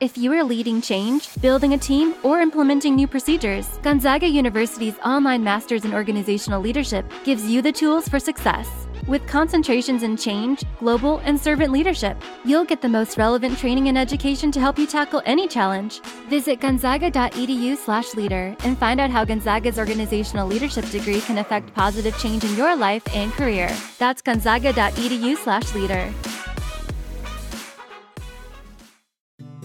[0.00, 5.42] If you are leading change, building a team, or implementing new procedures, Gonzaga University's online
[5.42, 8.68] Masters in Organizational Leadership gives you the tools for success.
[9.08, 13.98] With concentrations in change, global, and servant leadership, you'll get the most relevant training and
[13.98, 15.98] education to help you tackle any challenge.
[16.28, 22.54] Visit gonzaga.edu/leader and find out how Gonzaga's organizational leadership degree can affect positive change in
[22.54, 23.76] your life and career.
[23.98, 26.37] That's gonzaga.edu/leader.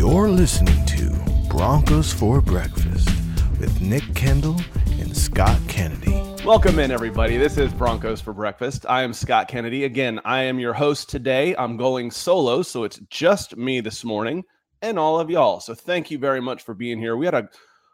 [0.00, 1.10] You're listening to
[1.50, 3.06] Broncos for Breakfast
[3.58, 4.58] with Nick Kendall
[4.92, 6.24] and Scott Kennedy.
[6.42, 7.36] Welcome in, everybody.
[7.36, 8.86] This is Broncos for Breakfast.
[8.88, 9.84] I am Scott Kennedy.
[9.84, 11.54] Again, I am your host today.
[11.54, 14.42] I'm going solo, so it's just me this morning
[14.80, 15.60] and all of y'all.
[15.60, 17.18] So thank you very much for being here.
[17.18, 17.46] We had a,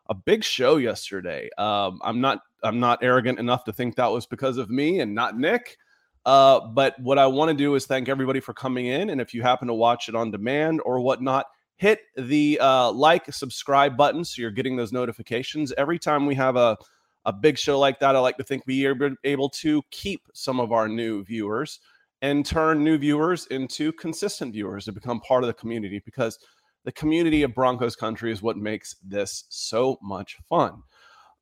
[0.08, 1.50] a big show yesterday.
[1.58, 5.12] Um, I'm not I'm not arrogant enough to think that was because of me and
[5.12, 5.76] not Nick.
[6.24, 9.10] Uh, but what I want to do is thank everybody for coming in.
[9.10, 13.32] And if you happen to watch it on demand or whatnot, hit the uh, like,
[13.32, 15.72] subscribe button so you're getting those notifications.
[15.76, 16.76] Every time we have a,
[17.24, 20.58] a big show like that, I like to think we are able to keep some
[20.58, 21.80] of our new viewers
[22.22, 26.38] and turn new viewers into consistent viewers to become part of the community because
[26.84, 30.82] the community of Broncos country is what makes this so much fun.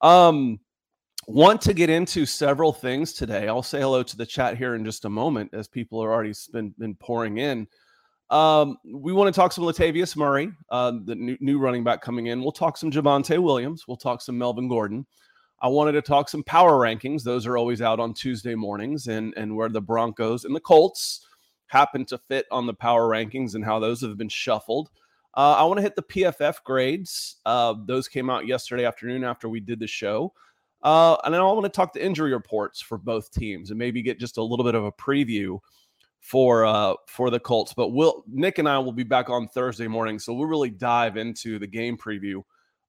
[0.00, 0.58] Um,
[1.26, 3.46] want to get into several things today.
[3.46, 6.32] I'll say hello to the chat here in just a moment as people are already
[6.52, 7.66] been, been pouring in.
[8.30, 12.27] Um, we want to talk some Latavius Murray, uh, the new, new, running back coming
[12.27, 12.41] in.
[12.41, 13.86] We'll talk some Javonte Williams.
[13.86, 15.06] We'll talk some Melvin Gordon.
[15.61, 17.22] I wanted to talk some power rankings.
[17.22, 21.26] Those are always out on Tuesday mornings, and and where the Broncos and the Colts
[21.66, 24.91] happen to fit on the power rankings and how those have been shuffled.
[25.37, 27.37] Uh, I want to hit the PFF grades.
[27.44, 30.32] Uh, those came out yesterday afternoon after we did the show.
[30.82, 34.03] Uh, and then I want to talk the injury reports for both teams and maybe
[34.03, 35.59] get just a little bit of a preview
[36.24, 37.74] for uh for the Colts.
[37.74, 41.18] But we'll Nick and I will be back on Thursday morning, so we'll really dive
[41.18, 42.42] into the game preview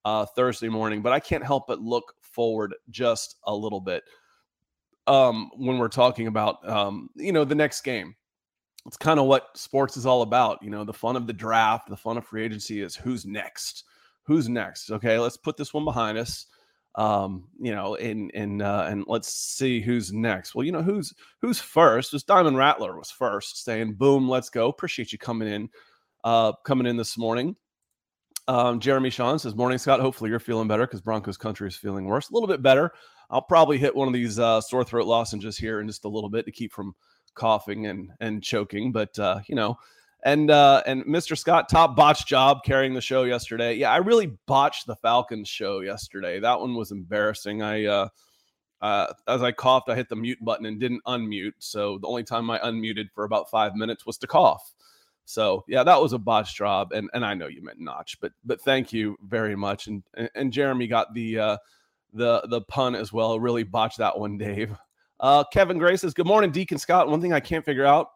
[0.06, 1.02] uh Thursday morning.
[1.02, 4.04] But I can't help but look forward just a little bit
[5.08, 8.16] um when we're talking about um you know the next game.
[8.86, 10.64] It's kind of what sports is all about.
[10.64, 13.84] You know, the fun of the draft, the fun of free agency is who's next.
[14.24, 14.92] Who's next?
[14.92, 16.46] Okay, let's put this one behind us
[16.96, 20.56] um, you know, and and uh, and let's see who's next.
[20.56, 22.14] Well, you know who's who's first.
[22.14, 25.70] Was Diamond Rattler was first, saying, "Boom, let's go." Appreciate you coming in,
[26.24, 27.56] uh, coming in this morning.
[28.48, 30.00] Um, Jeremy Sean says, "Morning, Scott.
[30.00, 32.30] Hopefully you're feeling better because Broncos country is feeling worse.
[32.30, 32.92] A little bit better.
[33.30, 36.30] I'll probably hit one of these uh, sore throat lozenges here in just a little
[36.30, 36.96] bit to keep from
[37.34, 38.94] coughing and and choking.
[38.94, 39.78] But uh, you know,
[40.26, 41.38] and uh, and Mr.
[41.38, 43.76] Scott, top botch job carrying the show yesterday.
[43.76, 46.40] Yeah, I really botched the Falcons show yesterday.
[46.40, 47.62] That one was embarrassing.
[47.62, 48.08] I uh,
[48.82, 51.54] uh, as I coughed, I hit the mute button and didn't unmute.
[51.60, 54.74] So the only time I unmuted for about five minutes was to cough.
[55.26, 56.92] So yeah, that was a botch job.
[56.92, 59.86] And and I know you meant notch, but but thank you very much.
[59.86, 60.02] And
[60.34, 61.58] and, Jeremy got the uh,
[62.14, 63.40] the the pun as well.
[63.40, 64.76] Really botched that one, Dave.
[65.20, 67.10] Uh, Kevin Gray says, "Good morning, Deacon Scott.
[67.10, 68.08] One thing I can't figure out."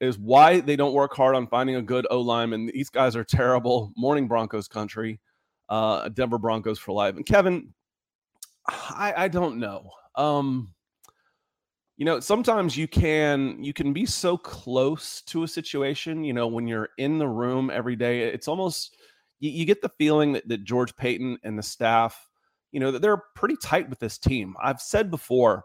[0.00, 2.66] Is why they don't work hard on finding a good O lineman.
[2.66, 3.92] These guys are terrible.
[3.96, 5.20] Morning Broncos country,
[5.68, 7.16] uh, Denver Broncos for life.
[7.16, 7.72] And Kevin,
[8.68, 9.90] I, I don't know.
[10.14, 10.74] Um,
[11.96, 16.24] you know, sometimes you can you can be so close to a situation.
[16.24, 18.96] You know, when you're in the room every day, it's almost
[19.40, 22.28] you, you get the feeling that, that George Paton and the staff,
[22.70, 24.54] you know, that they're pretty tight with this team.
[24.62, 25.64] I've said before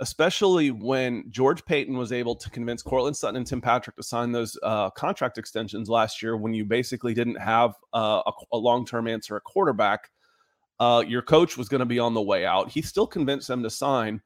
[0.00, 4.32] especially when George Paton was able to convince Courtland Sutton and Tim Patrick to sign
[4.32, 8.86] those uh, contract extensions last year when you basically didn't have uh, a, a long
[8.86, 10.10] term answer at quarterback.
[10.80, 12.70] Uh, your coach was going to be on the way out.
[12.70, 14.22] He still convinced them to sign.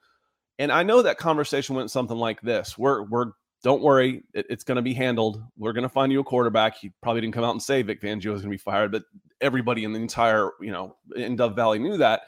[0.61, 2.79] And I know that conversation went something like this.
[2.79, 3.33] We're, we're,
[3.65, 5.43] don't worry, it, it's going to be handled.
[5.59, 6.77] We're going to find you a quarterback.
[6.77, 9.03] He probably didn't come out and say Vic Fangio is going to be fired, but
[9.41, 12.23] everybody in the entire, you know, in Dove Valley knew that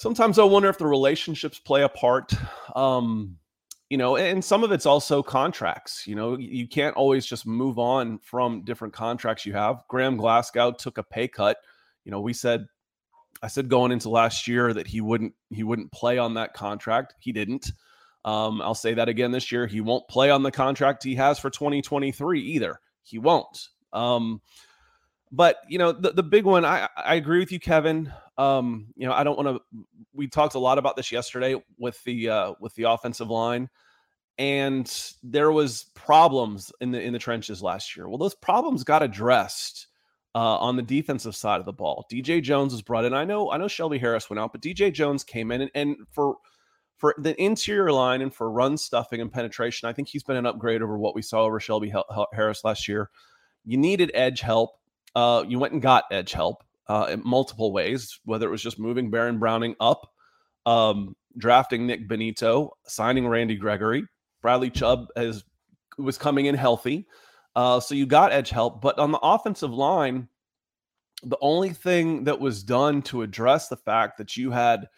[0.00, 2.32] sometimes I wonder if the relationships play a part.
[2.74, 3.36] Um,
[3.90, 6.06] you know, and some of it's also contracts.
[6.06, 9.82] You know, you can't always just move on from different contracts you have.
[9.88, 11.58] Graham Glasgow took a pay cut.
[12.04, 12.66] You know, we said,
[13.42, 17.14] I said going into last year that he wouldn't he wouldn't play on that contract.
[17.18, 17.72] He didn't.
[18.24, 19.66] Um, I'll say that again this year.
[19.66, 22.80] He won't play on the contract he has for 2023 either.
[23.02, 23.68] he won't.
[23.92, 24.40] Um,
[25.32, 28.12] but you know, the, the big one, I, I agree with you, Kevin.
[28.40, 29.84] Um, you know, I don't want to.
[30.14, 33.68] We talked a lot about this yesterday with the uh, with the offensive line,
[34.38, 34.90] and
[35.22, 38.08] there was problems in the in the trenches last year.
[38.08, 39.88] Well, those problems got addressed
[40.34, 42.06] uh, on the defensive side of the ball.
[42.10, 43.12] DJ Jones was brought in.
[43.12, 45.96] I know I know Shelby Harris went out, but DJ Jones came in, and, and
[46.10, 46.36] for
[46.96, 50.46] for the interior line and for run stuffing and penetration, I think he's been an
[50.46, 51.92] upgrade over what we saw over Shelby
[52.32, 53.10] Harris last year.
[53.66, 54.70] You needed edge help.
[55.14, 58.80] Uh, you went and got edge help uh, in multiple ways, whether it was just
[58.80, 60.10] moving Baron Browning up,
[60.66, 64.04] um, drafting Nik Bonitto, signing Randy Gregory.
[64.42, 65.44] Bradley Chubb has
[65.98, 67.06] was coming in healthy.
[67.54, 68.80] Uh, so you got edge help.
[68.80, 70.28] But on the offensive line,
[71.22, 74.88] the only thing that was done to address the fact that you had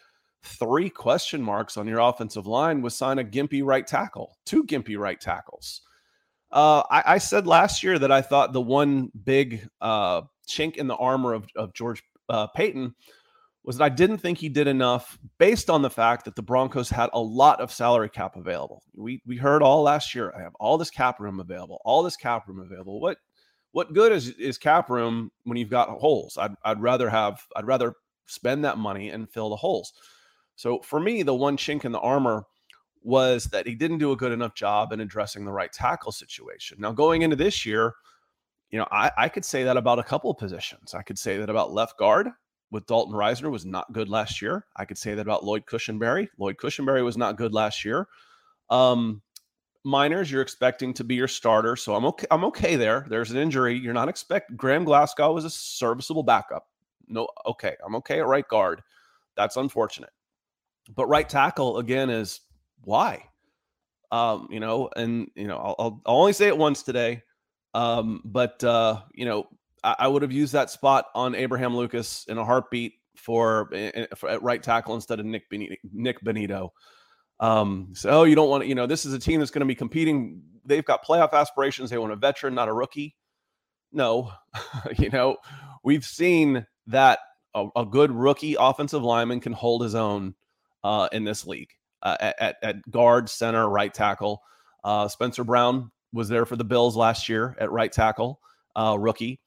[0.41, 4.97] three question marks on your offensive line was sign a gimpy right tackle, two gimpy
[4.97, 5.81] right tackles.
[6.51, 10.87] Uh, I, I, said last year that I thought the one big uh, chink in
[10.87, 12.95] the armor of, of George uh, Paton
[13.63, 16.89] was that I didn't think he did enough based on the fact that the Broncos
[16.89, 18.83] had a lot of salary cap available.
[18.95, 22.17] We we heard all last year, I have all this cap room available, all this
[22.17, 22.99] cap room available.
[22.99, 23.17] What
[23.71, 26.37] what good is is cap room when you've got holes?
[26.37, 27.93] I'd I'd rather have I'd rather
[28.25, 29.93] spend that money and fill the holes.
[30.55, 32.45] So for me, the one chink in the armor
[33.01, 36.77] was that he didn't do a good enough job in addressing the right tackle situation.
[36.79, 37.95] Now, going into this year,
[38.73, 40.95] you know, I, I could say that about a couple of positions.
[40.95, 42.29] I could say that about left guard
[42.71, 44.65] with Dalton Risner was not good last year.
[44.75, 46.27] I could say that about Lloyd Cushenberry.
[46.39, 48.07] Lloyd Cushenberry was not good last year.
[48.71, 49.21] Um,
[49.85, 52.25] Meinerz, you're expecting to be your starter, so I'm okay.
[52.31, 53.05] I'm okay there.
[53.09, 53.77] There's an injury.
[53.77, 54.57] You're not expect.
[54.57, 56.67] Graham Glasgow was a serviceable backup.
[57.07, 57.75] No, okay.
[57.85, 58.81] I'm okay at right guard.
[59.37, 60.13] That's unfortunate.
[60.95, 62.41] But right tackle again is
[62.83, 63.25] why?
[64.11, 67.21] Um, you know, and you know, I'll, I'll only say it once today.
[67.73, 69.47] Um, but uh, you know,
[69.83, 73.91] I, I would have used that spot on Abraham Lucas in a heartbeat for, eh,
[73.93, 76.69] eh, for at right tackle instead of Nik Bonitto, Nik Bonitto.
[77.39, 79.61] Um, so oh, you don't want to, you know, this is a team that's going
[79.61, 80.41] to be competing.
[80.65, 81.89] They've got playoff aspirations.
[81.89, 83.15] They want a veteran, not a rookie.
[83.91, 84.31] No,
[84.97, 85.37] you know,
[85.83, 87.19] we've seen that
[87.53, 90.33] a, a, good rookie offensive lineman can hold his own
[90.83, 91.69] uh, in this league
[92.01, 94.41] uh, at, at guard, center, right tackle.
[94.83, 98.39] Uh, Spencer Brown was there for the Bills last year at right tackle,
[98.75, 99.41] uh, rookie.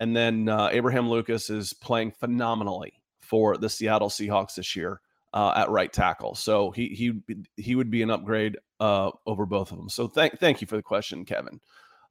[0.00, 5.00] And then uh, Abraham Lucas is playing phenomenally for the Seattle Seahawks this year
[5.32, 6.34] uh, at right tackle.
[6.34, 9.88] So he he he would be an upgrade uh, over both of them.
[9.88, 11.60] So thank thank you for the question, Kevin.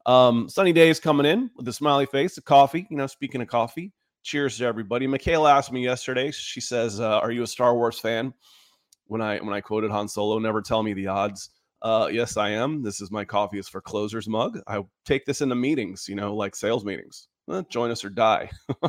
[0.05, 2.87] Um, sunny days coming in with a smiley face, a coffee.
[2.89, 3.93] You know, speaking of coffee,
[4.23, 5.07] cheers to everybody.
[5.07, 6.31] Michaela asked me yesterday.
[6.31, 8.33] She says, uh, "Are you a Star Wars fan?"
[9.07, 11.49] when I when I quoted Han Solo, never tell me the odds.
[11.81, 12.81] Uh, yes, I am.
[12.81, 14.59] This is my coffee is for closers mug.
[14.67, 17.27] I take this into meetings, you know, like sales meetings.
[17.51, 18.49] Eh, join us or die.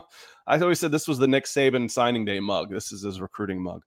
[0.46, 2.70] I always said this was the Nick Saban signing day mug.
[2.70, 3.82] This is his recruiting mug.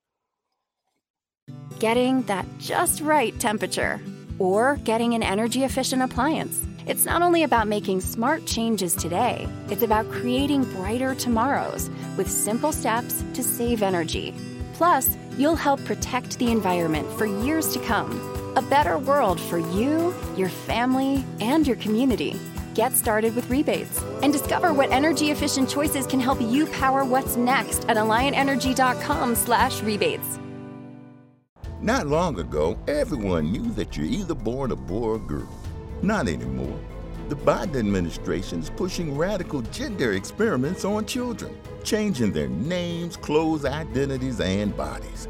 [1.79, 3.99] Getting that just right temperature
[4.39, 6.65] or getting an energy efficient appliance.
[6.87, 12.71] It's not only about making smart changes today, it's about creating brighter tomorrows with simple
[12.71, 14.33] steps to save energy.
[14.73, 18.30] Plus, you'll help protect the environment for years to come.
[18.57, 22.37] A better world for you, your family, and your community.
[22.73, 27.37] Get started with rebates and discover what energy efficient choices can help you power what's
[27.37, 30.39] next at alliantenergy.com/rebates.
[31.79, 35.47] Not long ago, everyone knew that you're either born a boy or girl.
[36.01, 36.77] Not anymore.
[37.29, 41.55] The Biden administration is pushing radical gender experiments on children,
[41.85, 45.29] changing their names, clothes, identities, and bodies.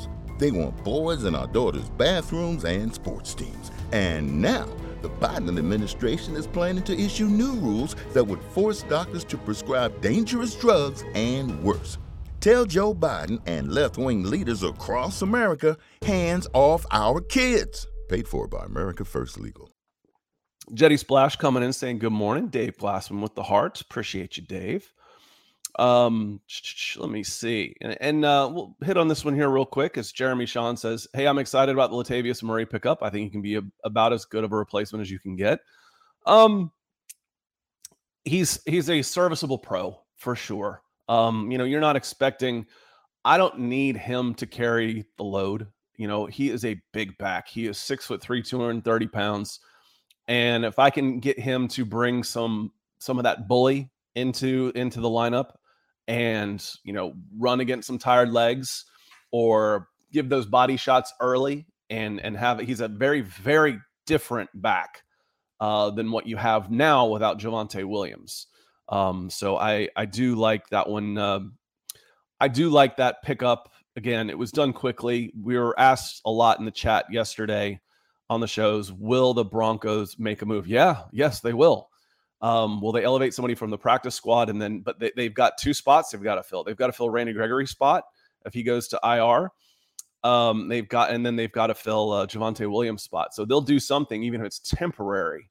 [0.41, 3.69] They want boys in our daughters' bathrooms and sports teams.
[3.91, 4.67] And now,
[5.03, 10.01] the Biden administration is planning to issue new rules that would force doctors to prescribe
[10.01, 11.99] dangerous drugs and worse.
[12.39, 17.85] Tell Joe Biden and left wing leaders across America hands off our kids.
[18.09, 19.69] Paid for by America First Legal.
[20.73, 22.47] Jetty Splash coming in saying good morning.
[22.47, 23.81] Dave Glassman with the Hearts.
[23.81, 24.91] Appreciate you, Dave.
[25.79, 26.41] Um,
[26.97, 29.97] let me see, and, and uh, we'll hit on this one here real quick.
[29.97, 33.01] As Jeremy Sean says, "Hey, I'm excited about the Latavius Murray pickup.
[33.01, 35.35] I think he can be a, about as good of a replacement as you can
[35.35, 35.61] get.
[36.25, 36.71] Um,
[38.25, 40.81] he's he's a serviceable pro for sure.
[41.07, 42.65] Um, you know, you're not expecting.
[43.23, 45.67] I don't need him to carry the load.
[45.95, 47.47] You know, he is a big back.
[47.47, 49.59] He is six foot three, 230 pounds.
[50.27, 54.99] And if I can get him to bring some some of that bully into into
[54.99, 55.51] the lineup
[56.11, 58.83] and you know run against some tired legs
[59.31, 65.03] or give those body shots early and and have he's a very very different back
[65.61, 68.47] uh, than what you have now without Javonte Williams.
[68.89, 71.17] Um, so I I do like that one.
[71.17, 71.39] Uh,
[72.41, 73.71] I do like that pickup.
[73.95, 75.31] Again, it was done quickly.
[75.41, 77.79] We were asked a lot in the chat yesterday
[78.29, 78.91] on the shows.
[78.91, 80.67] Will the Broncos make a move?
[80.67, 81.90] Yeah, yes, they will.
[82.41, 84.79] Um, will they elevate somebody from the practice squad and then?
[84.79, 86.63] But they, they've got two spots they've got to fill.
[86.63, 88.03] They've got to fill Randy Gregory's spot
[88.45, 89.51] if he goes to IR.
[90.23, 93.33] Um, they've got and then they've got to fill uh, Javonte Williams' spot.
[93.33, 95.49] So they'll do something even if it's temporary.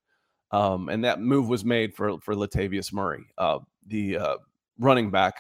[0.53, 4.37] Um, and that move was made for for Latavius Murray, uh, the uh,
[4.79, 5.35] running back.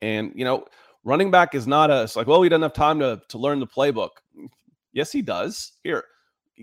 [0.00, 0.64] And you know,
[1.02, 2.02] running back is not a.
[2.02, 4.10] It's like, well, we don't have time to to learn the playbook.
[4.92, 5.72] Yes, he does.
[5.82, 6.04] Here,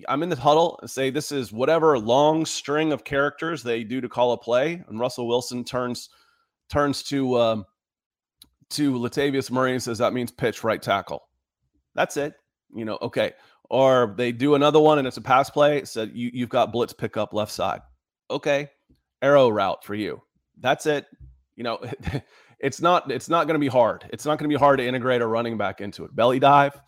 [0.07, 3.99] I'm in the huddle and say this is whatever long string of characters they do
[4.01, 6.09] to call a play, and Russell Wilson turns
[6.69, 7.65] turns to um,
[8.71, 11.27] to Latavius Murray and says that means pitch right tackle.
[11.93, 12.33] That's it.
[12.73, 13.33] You know, okay.
[13.69, 15.83] Or they do another one and it's a pass play.
[15.85, 17.81] Said you you've got blitz pickup left side.
[18.29, 18.69] Okay,
[19.21, 20.21] arrow route for you.
[20.59, 21.05] That's it.
[21.55, 21.79] You know,
[22.59, 24.05] it's not it's not going to be hard.
[24.11, 26.15] It's not going to be hard to integrate a running back into it.
[26.15, 26.79] Belly dive,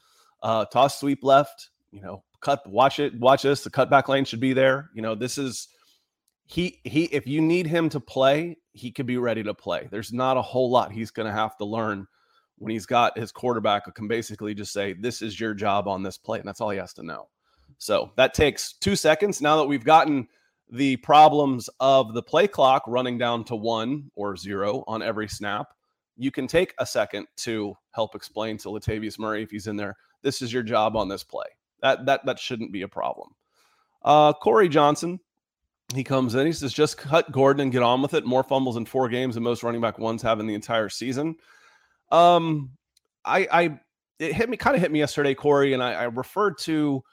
[0.42, 1.70] uh, toss sweep left.
[1.92, 2.68] You know, cut.
[2.70, 3.18] Watch it.
[3.20, 3.64] Watch this.
[3.64, 4.90] The cutback lane should be there.
[4.94, 5.70] You know, this is
[6.46, 7.06] he he.
[7.06, 9.88] If you need him to play, he could be ready to play.
[9.90, 12.08] There's not a whole lot he's going to have to learn
[12.58, 16.04] when he's got his quarterback who can basically just say, "This is your job on
[16.04, 17.30] this play," and that's all he has to know.
[17.78, 19.42] So that takes two seconds.
[19.42, 20.28] Now that we've gotten
[20.70, 25.68] the problems of the play clock running down to one or zero on every snap,
[26.18, 29.96] you can take a second to help explain to Latavius Murray if he's in there.
[30.22, 31.46] This is your job on this play.
[31.84, 33.36] That that that shouldn't be a problem.
[34.04, 35.20] Uh, Corey Johnson,
[35.94, 36.48] he comes in.
[36.48, 39.36] He says, "Just cut Gordon and get on with it." More fumbles in four games
[39.36, 41.36] than most running back ones have in the entire season.
[42.10, 42.72] Um,
[43.26, 43.80] I I
[44.20, 47.04] it hit me kind of hit me yesterday, Corey, and I, I referred to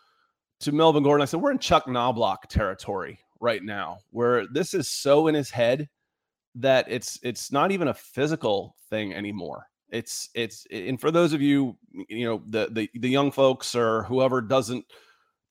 [0.60, 1.22] to Melvin Gordon.
[1.22, 5.50] I said we're in Chuck Knoblauch territory right now, where this is so in his
[5.50, 5.88] head
[6.54, 9.69] that it's it's not even a physical thing anymore.
[9.92, 11.76] It's it's and for those of you,
[12.08, 14.84] you know, the the the young folks or whoever doesn't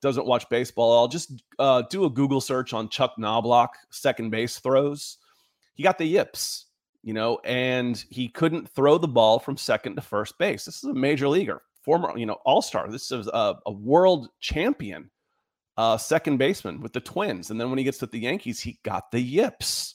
[0.00, 4.58] doesn't watch baseball, I'll just uh, do a Google search on Chuck Knoblauch second base
[4.58, 5.18] throws.
[5.74, 6.66] He got the yips,
[7.02, 10.64] you know, and he couldn't throw the ball from second to first base.
[10.64, 12.90] This is a major leaguer, former, you know, all star.
[12.90, 15.10] This is a, a world champion
[15.76, 17.50] uh, second baseman with the Twins.
[17.50, 19.94] And then when he gets to the Yankees, he got the yips.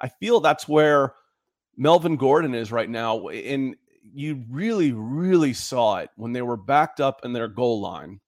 [0.00, 1.14] I feel that's where
[1.76, 3.28] Melvin Gordon is right now.
[3.28, 3.76] And
[4.14, 8.20] you really, really saw it when they were backed up in their goal line.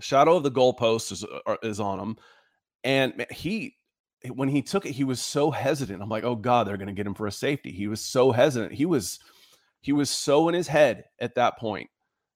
[0.00, 2.16] Shadow of the goalpost is uh, is on him,
[2.82, 3.76] and he
[4.32, 6.02] when he took it, he was so hesitant.
[6.02, 7.70] I'm like, oh god, they're going to get him for a safety.
[7.70, 8.72] He was so hesitant.
[8.72, 9.20] He was
[9.82, 11.90] he was so in his head at that point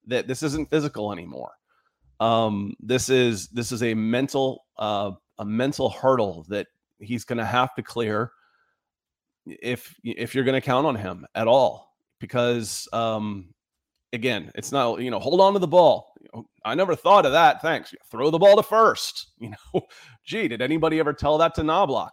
[0.07, 1.51] that this isn't physical anymore.
[2.21, 6.69] Um, this is this is a mental uh, a mental hurdle that
[7.01, 8.31] he's going to have to clear
[9.63, 13.49] if if you're going to count on him at all because um
[14.13, 16.13] again it's not you know hold on to the ball.
[16.65, 17.95] I never thought of that thanks.
[18.11, 19.83] Throw the ball to first you know?
[20.25, 22.11] Gee did anybody ever tell that to Knoblauch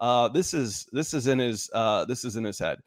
[0.00, 2.78] uh this is this is in his uh this is in his head.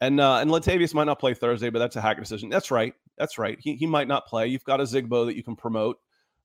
[0.00, 2.48] And uh and latavius might not play thursday but that's a hack decision.
[2.48, 3.58] That's right that's right.
[3.60, 4.46] He, he might not play.
[4.46, 5.98] You've got Ozigbo that you can promote.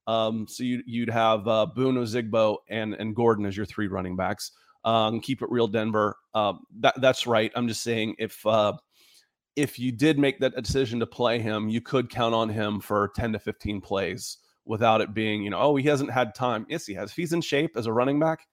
[0.07, 4.15] Um so you, you'd have uh boone Ozigbo and and gordon as your three running
[4.15, 4.51] backs
[4.85, 6.17] um, keep it real, Denver.
[6.33, 7.51] Uh, that that's right.
[7.55, 8.73] I'm just saying if uh,
[9.55, 13.11] if you did make that decision to play him, you could count on him for
[13.15, 16.65] 10 to 15 plays without it being, you know, oh, he hasn't had time.
[16.69, 17.11] Yes, he has.
[17.11, 18.47] If he's in shape as a running back,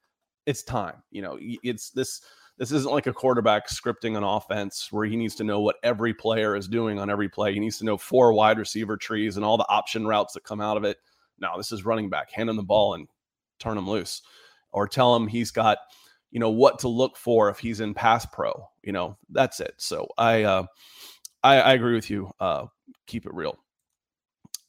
[0.47, 1.03] it's time.
[1.11, 2.21] You know, it's this.
[2.59, 6.13] This isn't like a quarterback scripting an offense where he needs to know what every
[6.13, 7.55] player is doing on every play.
[7.55, 10.61] He needs to know four wide receiver trees and all the option routes that come
[10.61, 10.99] out of it.
[11.39, 12.31] No, this is running back.
[12.31, 13.09] Hand him the ball and
[13.61, 14.21] turn him loose,
[14.73, 15.79] or tell him he's got
[16.31, 19.75] you know what to look for if he's in pass pro you know that's it.
[19.79, 20.65] So i uh
[21.43, 22.67] i, I agree with you uh
[23.07, 23.57] keep it real.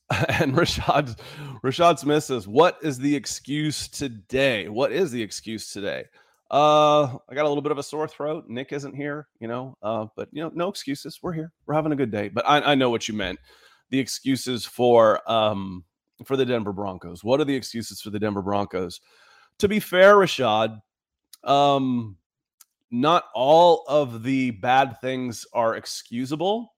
[0.28, 1.18] And rashad
[1.64, 4.68] rashad smith says what is the excuse today?
[4.68, 6.06] What is the excuse today?
[6.50, 8.46] Uh i got a little bit of a sore throat.
[8.48, 11.20] Nick isn't here you know uh but you know no excuses.
[11.22, 11.52] We're here.
[11.66, 12.28] We're having a good day.
[12.30, 13.40] But i, I know what you meant.
[13.90, 15.86] The excuses for um
[16.26, 17.24] for the denver broncos.
[17.24, 19.00] What are the excuses for the denver broncos?
[19.60, 20.82] To be fair rashad
[21.44, 22.18] um,
[22.92, 26.74] not all of the bad things are excusable.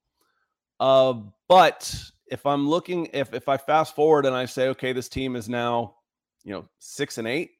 [0.79, 1.13] Uh,
[1.47, 1.93] but
[2.27, 5.49] if I'm looking, if if I fast forward and I say, okay, this team is
[5.49, 5.95] now,
[6.43, 7.51] you know, six and eight,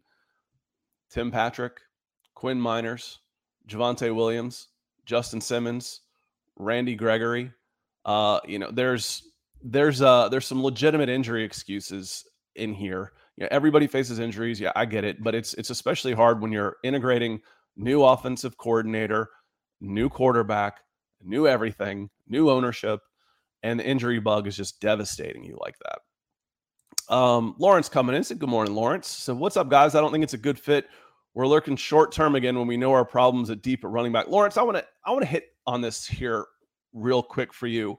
[1.10, 1.80] Tim Patrick,
[2.36, 3.18] Quinn Meinerz,
[3.68, 4.70] Javonte Williams,
[5.06, 6.02] Justin Simmons,
[6.58, 7.52] Randy Gregory.
[8.06, 9.24] Uh, you know, there's
[9.64, 13.14] there's uh there's some legitimate injury excuses in here.
[13.38, 14.60] You know, everybody faces injuries.
[14.60, 17.42] Yeah, I get it, but it's it's especially hard when you're integrating
[17.76, 19.30] new offensive coordinator,
[19.82, 20.82] new quarterback,
[21.24, 23.00] new everything, new ownership,
[23.64, 27.14] and the injury bug is just devastating you like that.
[27.14, 29.08] Um, Lawrence coming in said, Good morning, Lawrence.
[29.08, 29.96] So, what's up, guys?
[29.96, 30.88] I don't think it's a good fit.
[31.34, 34.28] We're lurking short term again when we know our problems at deep at running back.
[34.28, 36.46] Lawrence, I want to I want to hit on this here
[36.94, 37.98] real quick for you.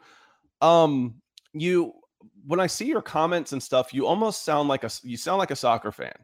[0.61, 1.17] Um,
[1.53, 1.93] you
[2.47, 5.51] when I see your comments and stuff, you almost sound like a you sound like
[5.51, 6.15] a soccer fan,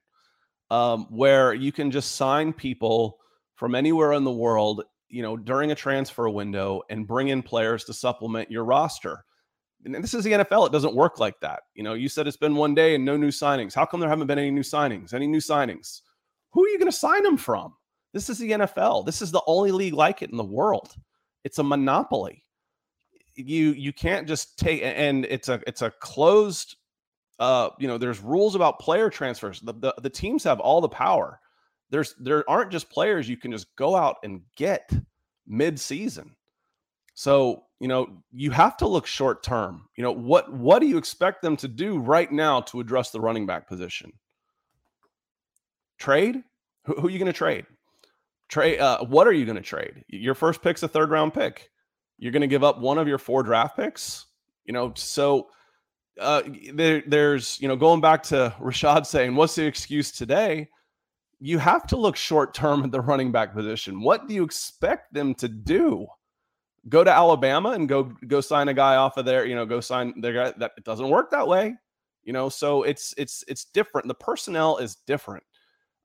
[0.70, 3.18] um, where you can just sign people
[3.54, 7.84] from anywhere in the world, you know, during a transfer window and bring in players
[7.84, 9.24] to supplement your roster.
[9.84, 10.66] And this is the NFL.
[10.66, 11.62] It doesn't work like that.
[11.74, 13.74] You know, you said it's been one day and no new signings.
[13.74, 15.14] How come there haven't been any new signings?
[15.14, 16.02] Any new signings?
[16.52, 17.74] Who are you going to sign them from?
[18.12, 19.06] This is the NFL.
[19.06, 20.94] This is the only league like it in the world.
[21.44, 22.44] It's a monopoly.
[23.46, 26.76] You you can't just take and it's a it's a closed
[27.38, 29.60] uh you know there's rules about player transfers.
[29.60, 31.40] The the, the teams have all the power
[31.90, 34.90] there's there aren't just players you can just go out and get
[35.46, 36.34] mid-season.
[37.14, 39.88] So, you know, you have to look short term.
[39.96, 43.20] You know, what what do you expect them to do right now to address the
[43.20, 44.12] running back position?
[45.98, 46.42] Trade?
[46.84, 47.66] Who, who are you going to trade?
[48.48, 50.04] Trade uh, what are you going to trade?
[50.08, 51.70] Your first pick's a third round pick.
[52.20, 54.26] You're going to give up one of your four draft picks?
[54.64, 55.48] You know, so
[56.20, 60.68] uh, there, there's, you know, going back to Rashad saying, what's the excuse today?
[61.40, 64.02] you have to look short term at the running back position.
[64.02, 66.06] What do you expect them to do?
[66.88, 69.80] Go to Alabama and go go sign a guy off of there, you know, go
[69.80, 71.74] sign their guy that it doesn't work that way.
[72.22, 74.06] You know, so it's it's it's different.
[74.06, 75.42] The personnel is different.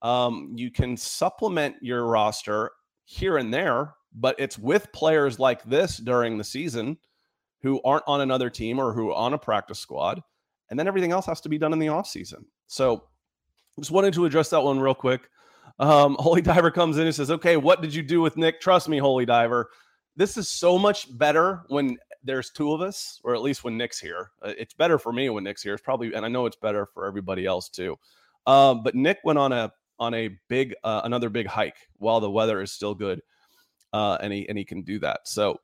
[0.02, 2.72] Um, you can supplement your roster
[3.06, 6.98] here and there, but it's with players like this during the season
[7.62, 10.22] who aren't on another team or who are on a practice squad.
[10.70, 12.46] And then everything else has to be done in the offseason.
[12.68, 13.04] So
[13.80, 15.30] just wanted to address that one real quick.
[15.80, 18.62] Um, Holy Diver comes in and says, Okay, what did you do with Nick?
[18.62, 19.70] Trust me, Holy Diver.
[20.16, 24.00] This is so much better when there's two of us, or at least when Nick's
[24.00, 24.32] here.
[24.42, 25.74] Uh, it's better for me when Nick's here.
[25.74, 27.98] It's probably, and I know it's better for everybody else too.
[28.48, 32.30] Um, but Nick went on a on a big uh, another big hike while the
[32.30, 33.22] weather is still good,
[33.96, 35.22] uh, and he and he can do that.
[35.24, 35.60] So,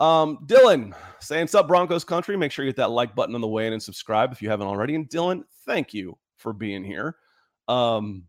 [0.00, 3.48] um, Dylan saying, "Sup Broncos country." Make sure you hit that like button on the
[3.48, 4.94] way in and subscribe if you haven't already.
[4.94, 7.16] And Dylan, thank you for being here
[7.68, 8.24] um,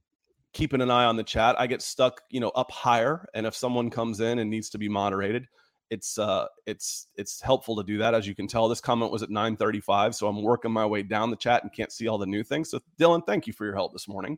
[0.53, 1.55] keeping an eye on the chat.
[1.59, 4.77] I get stuck, you know, up higher, and if someone comes in and needs to
[4.77, 5.47] be moderated,
[5.89, 8.13] it's uh, it's it's helpful to do that.
[8.13, 11.29] As you can tell, this comment was at 9:35, so I'm working my way down
[11.29, 12.69] the chat and can't see all the new things.
[12.69, 14.37] So, Dylan, thank you for your help this morning.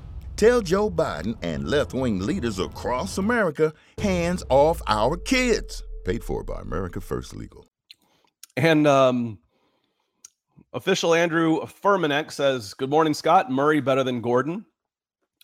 [0.41, 5.83] Tell Joe Biden and left wing leaders across America hands off our kids.
[6.03, 7.67] Paid for by America First Legal.
[8.57, 9.37] And um,
[10.73, 13.51] Official Andrew Furmanek says, Good morning, Scott.
[13.51, 14.65] Murray better than Gordon.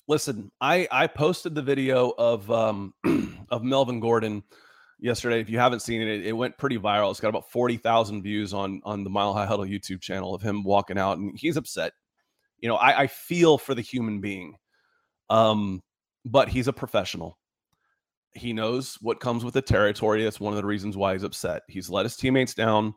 [0.08, 2.96] Listen, I, I posted the video of um,
[3.52, 4.42] of Melvin Gordon
[5.00, 5.40] yesterday.
[5.40, 7.12] If you haven't seen it, it, went pretty viral.
[7.12, 10.64] It's got about 40,000 views on on the Mile High Huddle YouTube channel of him
[10.64, 11.94] walking out and he's upset.
[12.58, 14.56] You know, I, I feel for the human being.
[15.30, 15.82] Um,
[16.26, 17.38] but he's a professional.
[18.34, 20.24] He knows what comes with the territory.
[20.24, 21.64] That's one of the reasons why he's upset.
[21.68, 22.94] He's let his teammates down.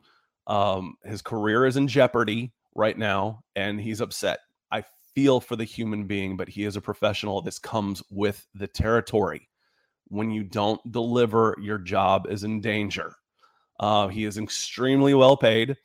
[0.47, 4.39] Um, his career is in jeopardy right now, and he's upset.
[4.71, 4.83] I
[5.15, 7.41] feel for the human being, but he is a professional.
[7.41, 9.49] This comes with the territory
[10.11, 13.13] when you don't deliver, your job is in danger.
[13.79, 15.77] Uh, he is extremely well paid.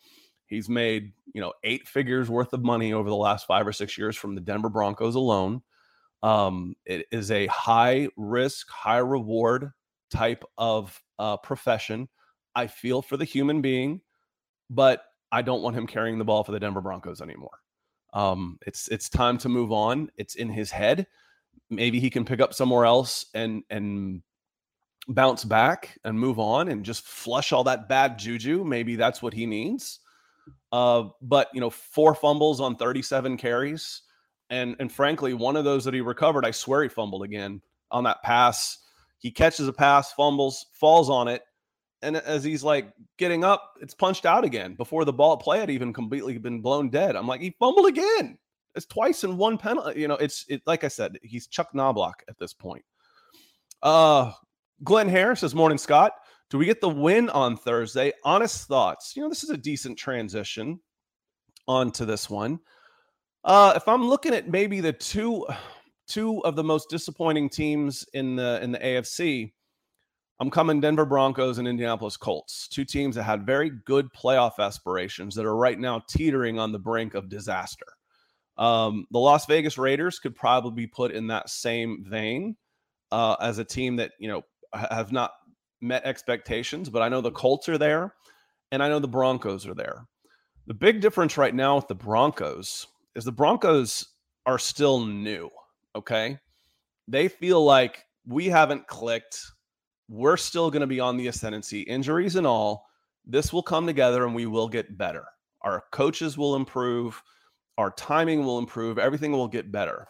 [0.46, 3.96] He's made, you know, eight figures worth of money over the last five or six
[3.96, 5.62] years from the Denver Broncos alone.
[6.22, 9.70] Um, it is a high risk, high reward
[10.10, 12.08] type of uh, profession.
[12.54, 14.00] I feel for the human being,
[14.70, 17.58] but I don't want him carrying the ball for the Denver Broncos anymore.
[18.12, 20.10] Um, it's it's time to move on.
[20.16, 21.06] It's in his head
[21.70, 24.22] maybe he can pick up somewhere else and and
[25.08, 28.64] bounce back and move on and just flush all that bad juju.
[28.64, 30.00] Maybe that's what he needs.
[30.72, 34.02] Uh, but you know, four fumbles on 37 carries,
[34.50, 38.04] and and frankly, one of those that he recovered, I swear he fumbled again on
[38.04, 38.78] that pass.
[39.18, 41.42] He catches a pass, fumbles, falls on it,
[42.02, 45.70] and as he's like getting up, it's punched out again before the ball play had
[45.70, 47.16] even completely been blown dead.
[47.16, 48.38] I'm like, he fumbled again.
[48.74, 50.00] It's twice in one penalty.
[50.00, 52.84] You know, it's it like I said, he's Chuck Knoblauch at this point.
[53.82, 54.32] Uh
[54.84, 56.12] Glenn Harris says, Morning, Scott.
[56.48, 58.12] Do we get the win on Thursday?
[58.22, 59.14] Honest thoughts.
[59.16, 60.78] You know, this is a decent transition
[61.66, 62.60] onto this one.
[63.46, 65.46] Uh, if I'm looking at maybe the two
[66.08, 69.52] two of the most disappointing teams in the in the AFC,
[70.40, 75.36] I'm coming Denver Broncos and Indianapolis Colts, two teams that had very good playoff aspirations
[75.36, 77.86] that are right now teetering on the brink of disaster.
[78.58, 82.56] Um, the Las Vegas Raiders could probably be put in that same vein
[83.12, 84.42] uh, as a team that you know
[84.74, 85.30] have not
[85.80, 88.12] met expectations, but I know the Colts are there,
[88.72, 90.04] and I know the Broncos are there.
[90.66, 94.06] The big difference right now with the Broncos is the Broncos
[94.46, 95.50] are still new.
[95.96, 96.38] Okay,
[97.08, 99.40] they feel like we haven't clicked.
[100.08, 102.86] We're still going to be on the ascendancy, injuries and all.
[103.26, 105.24] This will come together, and we will get better.
[105.62, 107.20] Our coaches will improve
[107.78, 110.06] our timing will improve, everything will get better.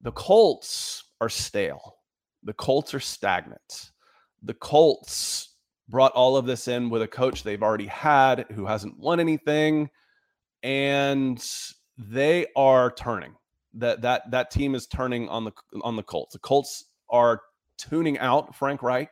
[0.00, 1.96] The Colts are stale.
[2.44, 3.90] The Colts are stagnant.
[4.42, 5.56] The Colts
[5.88, 9.90] brought all of this in with a coach they've already had who hasn't won anything
[10.62, 11.44] and
[11.98, 13.34] they are turning.
[13.74, 16.32] That that that team is turning on the on the Colts.
[16.32, 17.42] The Colts are
[17.76, 19.10] tuning out Frank Reich.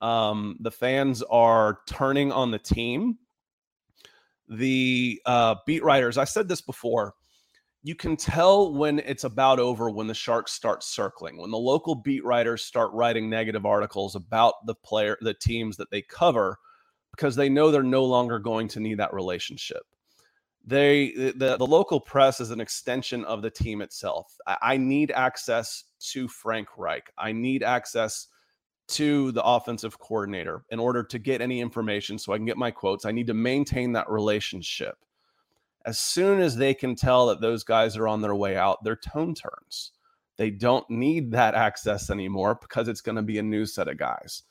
[0.00, 3.18] Um, the fans are turning on the team
[4.48, 7.14] the uh, beat writers, I said this before,
[7.82, 11.94] you can tell when it's about over when the Sharks start circling, when the local
[11.94, 16.58] beat writers start writing negative articles about the player, the teams that they cover,
[17.12, 19.82] because they know they're no longer going to need that relationship.
[20.66, 24.36] They the, the local press is an extension of the team itself.
[24.46, 27.12] I, I need access to Frank Reich.
[27.16, 28.26] I need access
[28.88, 32.70] to the offensive coordinator in order to get any information so I can get my
[32.70, 33.04] quotes.
[33.04, 34.96] I need to maintain that relationship.
[35.84, 38.96] As soon as they can tell that those guys are on their way out, their
[38.96, 39.92] tone turns.
[40.36, 43.96] They don't need that access anymore because it's going to be a new set of
[43.96, 44.42] guys.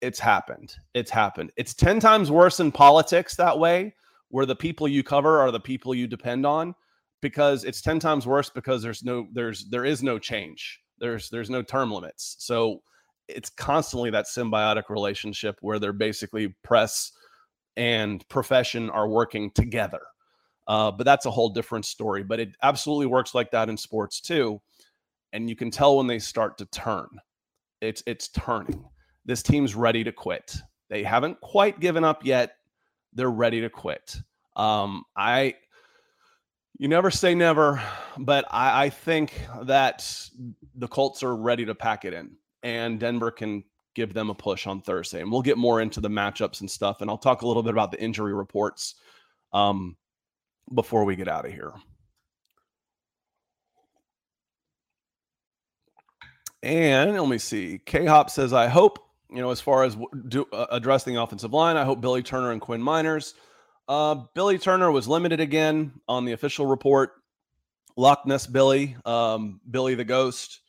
[0.00, 0.76] It's happened.
[0.94, 1.52] It's happened.
[1.56, 3.94] It's 10 times worse in politics that way,
[4.30, 6.74] where the people you cover are the people you depend on
[7.20, 10.80] because it's 10 times worse because there's no there's there is no change.
[10.98, 12.36] There's there's no term limits.
[12.38, 12.82] So
[13.28, 17.12] it's constantly that symbiotic relationship where they're basically press
[17.76, 20.00] and profession are working together.
[20.66, 22.22] Uh, but that's a whole different story.
[22.22, 24.60] But it absolutely works like that in sports too.
[25.32, 27.08] And you can tell when they start to turn.
[27.80, 28.84] It's it's turning.
[29.24, 30.56] This team's ready to quit.
[30.90, 32.52] They haven't quite given up yet.
[33.14, 34.16] They're ready to quit.
[34.56, 35.54] Um, I
[36.78, 37.82] you never say never,
[38.16, 40.08] but I, I think that
[40.76, 44.68] the Colts are ready to pack it in and Denver can give them a push
[44.68, 45.20] on Thursday.
[45.20, 47.00] And we'll get more into the matchups and stuff.
[47.00, 48.94] And I'll talk a little bit about the injury reports
[49.52, 49.96] um,
[50.72, 51.72] before we get out of here.
[56.62, 57.80] And let me see.
[57.84, 58.98] K Hop says, I hope,
[59.30, 59.96] you know, as far as
[60.28, 63.34] do, uh, addressing the offensive line, I hope Billy Turner and Quinn Meinerz.
[63.88, 67.12] Uh, Billy Turner was limited again on the official report.
[67.96, 70.60] Loch Ness Billy, um, Billy the Ghost,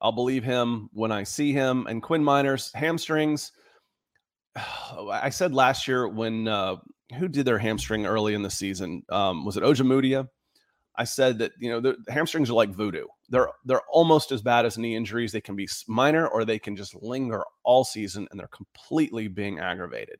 [0.00, 1.86] I'll believe him when I see him.
[1.86, 3.52] And Quinn Meinerz, hamstrings.
[4.56, 6.76] I said last year when uh,
[7.18, 9.02] who did their hamstring early in the season?
[9.10, 10.28] Um, was it Ojemudia?
[10.96, 13.06] I said that you know the hamstrings are like voodoo.
[13.30, 15.32] They're they're almost as bad as knee injuries.
[15.32, 19.58] They can be minor or they can just linger all season, and they're completely being
[19.58, 20.18] aggravated.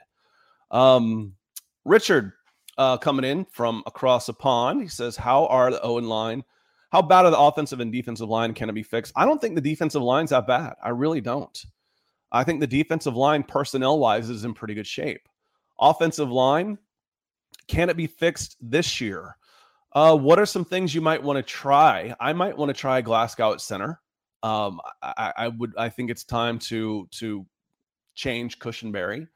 [0.70, 1.34] Um,
[1.84, 2.32] Richard
[2.78, 4.82] uh, coming in from across the pond.
[4.82, 6.42] He says, "How are the Owen line?
[6.90, 8.52] How bad are the offensive and defensive line?
[8.52, 9.14] Can it be fixed?
[9.16, 10.74] I don't think the defensive line's that bad.
[10.82, 11.64] I really don't.
[12.32, 15.28] I think the defensive line, personnel wise, is in pretty good shape.
[15.80, 16.78] Offensive line,
[17.66, 19.36] can it be fixed this year?
[19.94, 22.14] Uh, what are some things you might want to try?
[22.18, 24.00] I might want to try Glasgow at center.
[24.42, 25.72] Um, I, I, would.
[25.76, 27.46] I think it's time to to
[28.14, 29.28] change Cushenberry.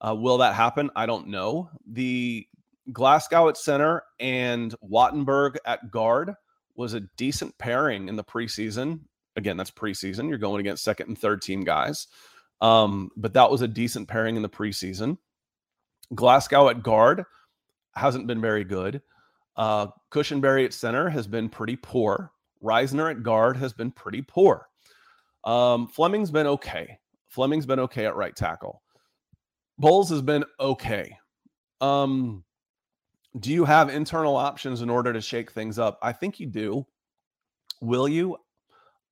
[0.00, 0.90] Uh, will that happen?
[0.96, 1.70] I don't know.
[1.86, 2.46] The
[2.92, 6.34] Glasgow at center and Wattenberg at guard
[6.74, 9.00] was a decent pairing in the preseason.
[9.36, 10.28] Again, that's preseason.
[10.28, 12.06] You're going against second and third team guys.
[12.60, 15.18] Um, but that was a decent pairing in the preseason.
[16.14, 17.24] Glasgow at guard
[17.94, 19.02] hasn't been very good.
[19.56, 22.32] Uh, Cushenberry at center has been pretty poor.
[22.62, 24.68] Risner at guard has been pretty poor.
[25.44, 26.98] Um, Fleming's been okay.
[27.28, 28.82] Fleming's been okay at right tackle.
[29.78, 31.16] Bolles has been okay.
[31.80, 32.44] Um,
[33.38, 35.98] do you have internal options in order to shake things up?
[36.02, 36.86] I think you do.
[37.80, 38.36] Will you?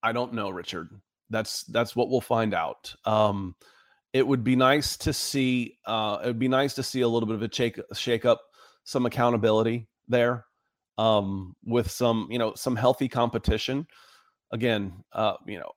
[0.03, 0.90] I don't know, Richard.
[1.31, 2.94] That's that's what we'll find out.
[3.05, 3.55] Um,
[4.12, 5.79] it would be nice to see.
[5.87, 8.42] Uh, it would be nice to see a little bit of a shake shake up,
[8.85, 10.44] some accountability there,
[10.97, 13.87] um, with some you know some healthy competition.
[14.51, 15.71] Again, uh, you know,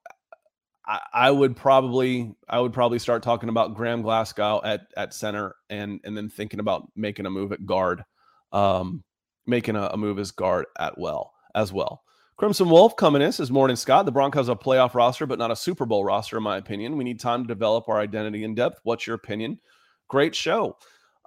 [0.86, 5.56] I, I, would probably I would probably start talking about Graham Glasgow at at center
[5.70, 8.04] and and then thinking about making a move at guard
[8.52, 9.04] um,
[9.46, 12.04] making a, a, move as guard at well as well.
[12.38, 14.06] Crimson Wolf coming in says morning Scott.
[14.06, 16.98] The Broncos have a playoff roster, but not a Super Bowl roster, in my opinion.
[16.98, 18.80] We need time to develop our identity in depth.
[18.84, 19.60] What's your opinion?
[20.08, 20.78] Great show.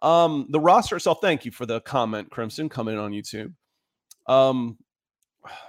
[0.05, 3.53] Um, the roster itself, thank you for the comment, Crimson, coming in on YouTube.
[4.27, 4.79] Um,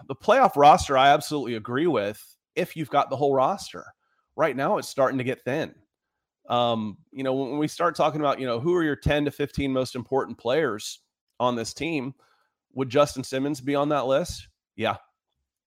[0.08, 2.22] the playoff roster, I absolutely agree with
[2.56, 3.86] if you've got the whole roster.
[4.36, 5.74] Right now, it's starting to get thin.
[6.50, 9.32] Um, you know, when we start talking about, you know, who are your 10 to
[9.32, 11.00] 15 most important players,
[11.40, 12.14] on this team.
[12.74, 14.48] Would Justin Simmons be on that list?
[14.76, 14.98] Yeah.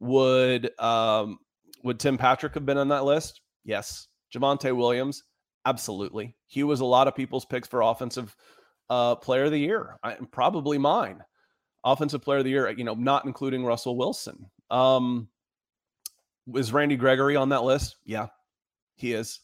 [0.00, 1.38] Would um,
[1.82, 3.40] would Tim Patrick have been on that list?
[3.64, 4.08] Yes.
[4.34, 5.24] Javonte Williams,
[5.64, 6.36] absolutely.
[6.46, 8.36] He was a lot of people's picks for offensive
[8.90, 9.98] uh, player of the year.
[10.02, 11.22] I, probably mine.
[11.84, 14.46] Offensive player of the year, you know, not including Russell Wilson.
[14.70, 15.28] Um,
[16.54, 17.96] is Randy Gregory on that list?
[18.04, 18.26] Yeah,
[18.96, 19.40] he is.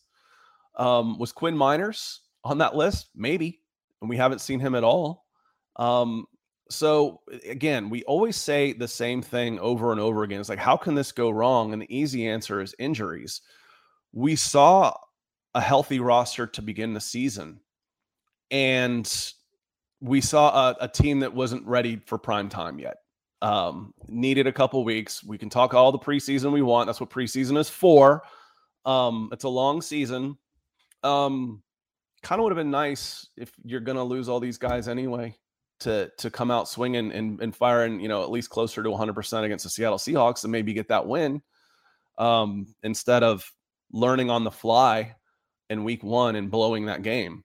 [0.76, 3.10] Um, was Quinn Meinerz on that list?
[3.14, 3.60] Maybe.
[4.00, 5.24] And we haven't seen him at all.
[5.76, 6.26] Um,
[6.70, 10.40] so again, we always say the same thing over and over again.
[10.40, 11.72] It's like, how can this go wrong?
[11.72, 13.42] And the easy answer is injuries.
[14.12, 14.94] We saw
[15.54, 17.60] a healthy roster to begin the season,
[18.50, 19.32] and
[20.00, 22.96] we saw a, a team that wasn't ready for prime time yet.
[23.42, 25.22] Um, needed a couple weeks.
[25.22, 26.86] We can talk all the preseason we want.
[26.86, 28.22] That's what preseason is for.
[28.84, 30.38] Um, it's a long season.
[31.02, 31.62] Um,
[32.22, 35.36] kind of would have been nice if you're going to lose all these guys anyway
[35.80, 39.44] to to come out swinging and, and firing, you know, at least closer to 100%
[39.44, 41.42] against the Seattle Seahawks and maybe get that win
[42.18, 43.44] um, instead of
[43.92, 45.14] learning on the fly
[45.70, 47.44] in week one and blowing that game.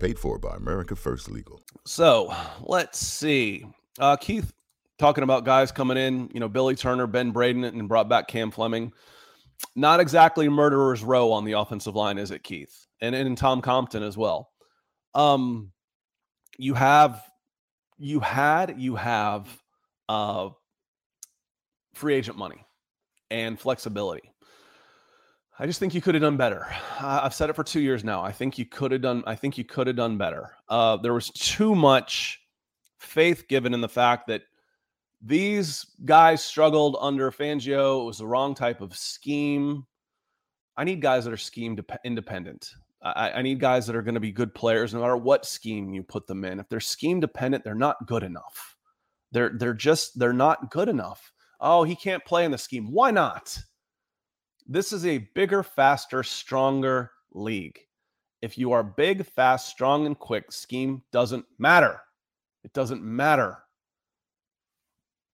[0.00, 1.60] Paid for by America First Legal.
[1.84, 3.66] So let's see.
[3.98, 4.50] Uh, Keith
[4.98, 8.50] talking about guys coming in, you know, Billy Turner, Ben Braden, and brought back Cam
[8.50, 8.92] Fleming.
[9.76, 12.86] Not exactly murderer's row on the offensive line, is it, Keith?
[13.02, 14.50] And and Tom Compton as well.
[15.14, 15.70] Um,
[16.56, 17.22] you have,
[17.98, 19.48] you had, you have,
[20.08, 20.48] uh,
[21.92, 22.64] free agent money
[23.30, 24.29] and flexibility.
[25.60, 26.66] I just think you could have done better.
[27.02, 28.22] I've said it for two years now.
[28.22, 29.22] I think you could have done.
[29.26, 30.52] I think you could have done better.
[30.70, 32.40] Uh, there was too much
[32.96, 34.40] faith given in the fact that
[35.20, 38.00] these guys struggled under Fangio.
[38.00, 39.86] It was the wrong type of scheme.
[40.78, 42.70] I need guys that are scheme independent.
[43.02, 45.92] I, I need guys that are going to be good players no matter what scheme
[45.92, 46.58] you put them in.
[46.58, 48.78] If they're scheme dependent, they're not good enough.
[49.30, 51.34] They're they're just they're not good enough.
[51.60, 52.90] Oh, he can't play in the scheme.
[52.90, 53.58] Why not?
[54.72, 57.80] This is a bigger, faster, stronger league.
[58.40, 62.00] If you are big, fast, strong, and quick, scheme doesn't matter.
[62.62, 63.58] It doesn't matter.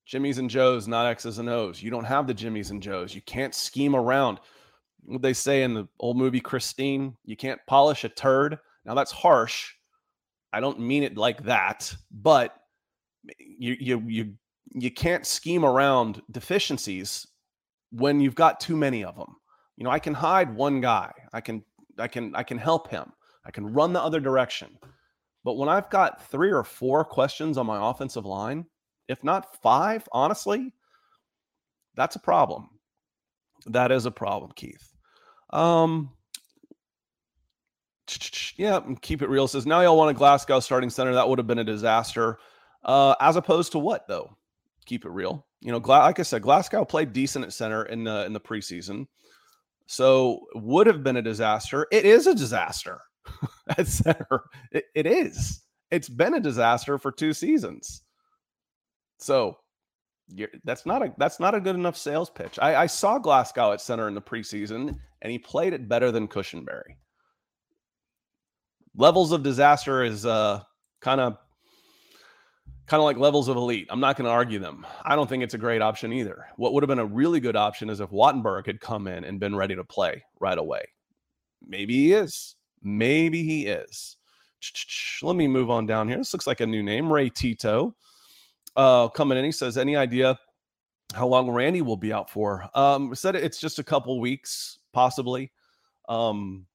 [0.07, 1.83] Jimmy's and Joe's, not X's and O's.
[1.83, 3.15] You don't have the Jimmy's and Joe's.
[3.15, 4.41] You can't scheme around.
[5.05, 8.59] What they say in the old movie Christine, you can't polish a turd.
[8.87, 9.71] Now that's harsh.
[10.55, 12.55] I don't mean it like that, but
[13.29, 14.35] eh, you you you
[14.73, 17.27] you can't scheme around deficiencies
[17.97, 19.37] when you've got too many of them.
[19.77, 21.13] You know, I can hide one guy.
[21.33, 21.65] I can
[21.99, 23.13] I can I can help him.
[23.45, 24.79] I can run the other direction.
[25.45, 28.67] But when I've got three or four questions on my offensive line,
[29.09, 30.73] if not five, honestly,
[31.95, 32.69] that's a problem.
[33.67, 34.93] That is a problem, Keith.
[35.51, 36.11] Um,
[38.57, 39.47] yeah, keep it real.
[39.49, 41.15] Says now y'all want a Glasgow starting center.
[41.15, 42.39] That would have been a disaster.
[42.85, 44.37] Uh, as opposed to what though?
[44.87, 45.47] Keep it real.
[45.61, 49.07] You know, like I said, Glasgow played decent at center in the in the preseason,
[49.87, 51.87] so would have been a disaster.
[51.91, 53.01] It is a disaster
[53.77, 54.45] at center.
[54.73, 55.63] It, it is.
[55.91, 58.03] It's been a disaster for two seasons.
[59.19, 59.59] So
[60.65, 62.59] that's not a that's not a good enough sales pitch.
[62.61, 66.29] I, I saw Glasgow at center in the preseason, and he played it better than
[66.29, 66.97] Cushenberry.
[68.97, 70.63] Levels of disaster is uh
[71.01, 71.39] kind of
[72.87, 73.89] kind of like levels of elite.
[73.91, 74.87] I'm not going to argue them.
[75.05, 76.47] I don't think it's a great option either.
[76.57, 79.41] What would have been a really good option is if Wattenberg had come in and
[79.41, 80.83] been ready to play right away.
[81.67, 82.55] Maybe he is.
[82.83, 84.17] Maybe he is.
[85.23, 86.19] Let me move on down here.
[86.19, 87.95] This looks like a new name, Ray Tito
[88.77, 89.45] uh, coming in.
[89.45, 90.39] He says, any idea
[91.15, 92.69] how long Randy will be out for?
[92.75, 95.51] Um, said it's just a couple weeks, possibly.
[96.09, 96.67] Um,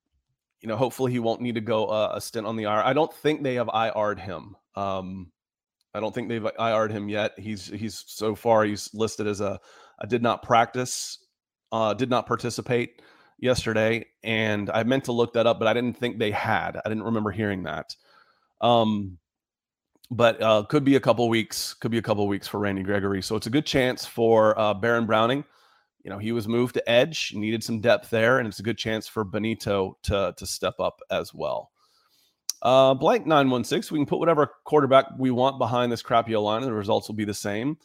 [0.59, 2.83] you know, hopefully he won't need to go uh, a stint on the IR.
[2.83, 4.55] I don't think they have IR'd him.
[4.75, 5.31] Um,
[5.93, 7.37] I don't think they've IR'd him yet.
[7.37, 9.59] He's he's so far he's listed as a,
[9.99, 11.19] a did not practice,
[11.71, 13.01] uh, did not participate
[13.39, 16.79] yesterday, and I meant to look that up, but I didn't think they had.
[16.83, 17.95] I didn't remember hearing that.
[18.61, 19.17] Um,
[20.11, 21.73] but uh, could be a couple weeks.
[21.73, 23.21] Could be a couple weeks for Randy Gregory.
[23.21, 25.43] So it's a good chance for uh, Baron Browning.
[26.03, 28.77] You know, he was moved to edge, needed some depth there, and it's a good
[28.77, 31.70] chance for Bonitto to to step up as well.
[32.61, 36.67] Uh, blank 916, we can put whatever quarterback we want behind this crappy line, and
[36.67, 37.77] the results will be the same.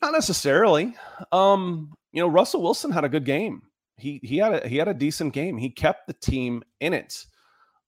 [0.00, 0.94] Not necessarily.
[1.32, 3.62] Um, you know, Russell Wilson had a good game.
[3.96, 5.58] He he had a he had a decent game.
[5.58, 7.26] He kept the team in it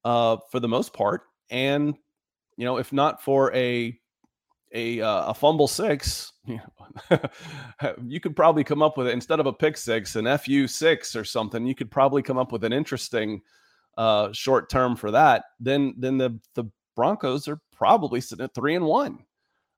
[0.04, 1.94] uh, for the most part, and
[2.56, 3.96] you know, if not for a
[4.74, 6.32] a uh, a fumble six,
[8.04, 11.14] you could probably come up with it instead of a pick six, an FU six
[11.14, 11.64] or something.
[11.64, 13.40] You could probably come up with an interesting
[13.96, 15.44] uh, short term for that.
[15.58, 16.64] Then then the the
[16.96, 19.24] Broncos are probably sitting at three and one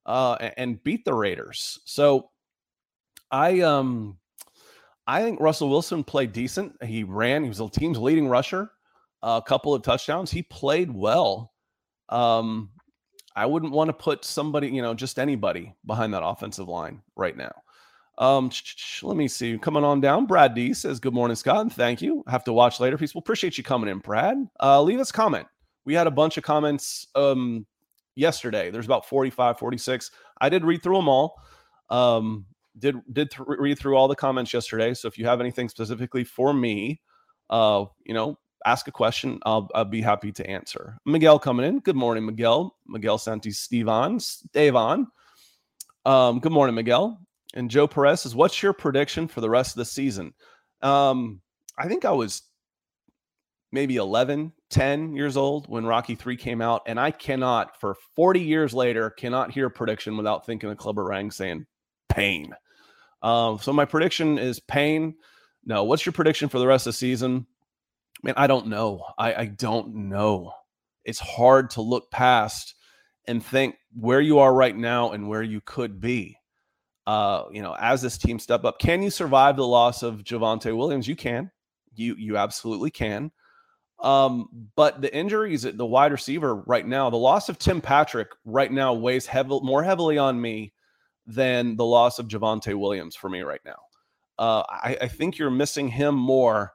[0.07, 1.81] uh, and beat the Raiders.
[1.85, 2.31] So
[3.31, 4.19] I um
[5.07, 6.73] I think Russell Wilson played decent.
[6.85, 7.43] He ran.
[7.43, 8.71] He was the team's leading rusher.
[9.23, 10.31] A couple of touchdowns.
[10.31, 11.53] He played well.
[12.09, 12.71] Um,
[13.37, 17.37] I wouldn't want to put somebody, you know, just anybody behind that offensive line right
[17.37, 17.53] now.
[18.19, 18.51] Um,
[19.03, 19.59] let me see.
[19.59, 22.23] Coming on down, Brad D says, Good morning, Scott, and thank you.
[22.29, 22.99] Have to watch later.
[22.99, 23.15] Peace.
[23.15, 24.37] We'll appreciate you coming in, Brad.
[24.63, 25.47] Uh, leave us a comment.
[25.85, 27.67] We had a bunch of comments um
[28.15, 28.71] yesterday.
[28.71, 30.11] There's about 45, 46.
[30.41, 31.41] I did read through them all.
[31.91, 32.47] Um,
[32.79, 34.95] did did th- read through all the comments yesterday.
[34.95, 37.01] So if you have anything specifically for me,
[37.51, 39.39] uh, you know, ask a question.
[39.45, 40.99] I'll, I'll be happy to answer.
[41.05, 41.81] Miguel coming in.
[41.81, 42.77] Good morning, Miguel.
[42.87, 44.19] Miguel Santis Stevan.
[44.53, 45.09] Devon.
[46.05, 47.21] Um, good morning, Miguel.
[47.55, 50.35] And Joe Perez says, What's your prediction for the rest of the season?
[50.81, 51.41] Um,
[51.79, 52.43] I think I was
[53.71, 56.83] maybe 11, 10 years old when Rocky 3 came out.
[56.87, 61.05] And I cannot, for 40 years later, cannot hear a prediction without thinking of Clubber
[61.05, 61.67] Lang saying
[62.09, 62.55] pain.
[63.23, 65.15] Um, so my prediction is pain.
[65.65, 67.47] No, what's your prediction for the rest of the season?
[68.23, 69.05] man, I don't know.
[69.19, 70.53] I, I don't know.
[71.05, 72.75] It's hard to look past
[73.27, 76.37] and think where you are right now and where you could be.
[77.07, 80.77] Uh, you know, as this team step up, can you survive the loss of Javonte
[80.77, 81.09] Williams?
[81.09, 81.51] You can.
[81.95, 83.33] You you absolutely can.
[84.03, 88.29] Um, but the injuries at the wide receiver right now, the loss of Tim Patrick
[88.45, 90.73] right now weighs heavy, more heavily on me
[91.27, 93.79] than the loss of Javonte Williams for me right now.
[94.39, 96.73] Uh, I, I, think you're missing him more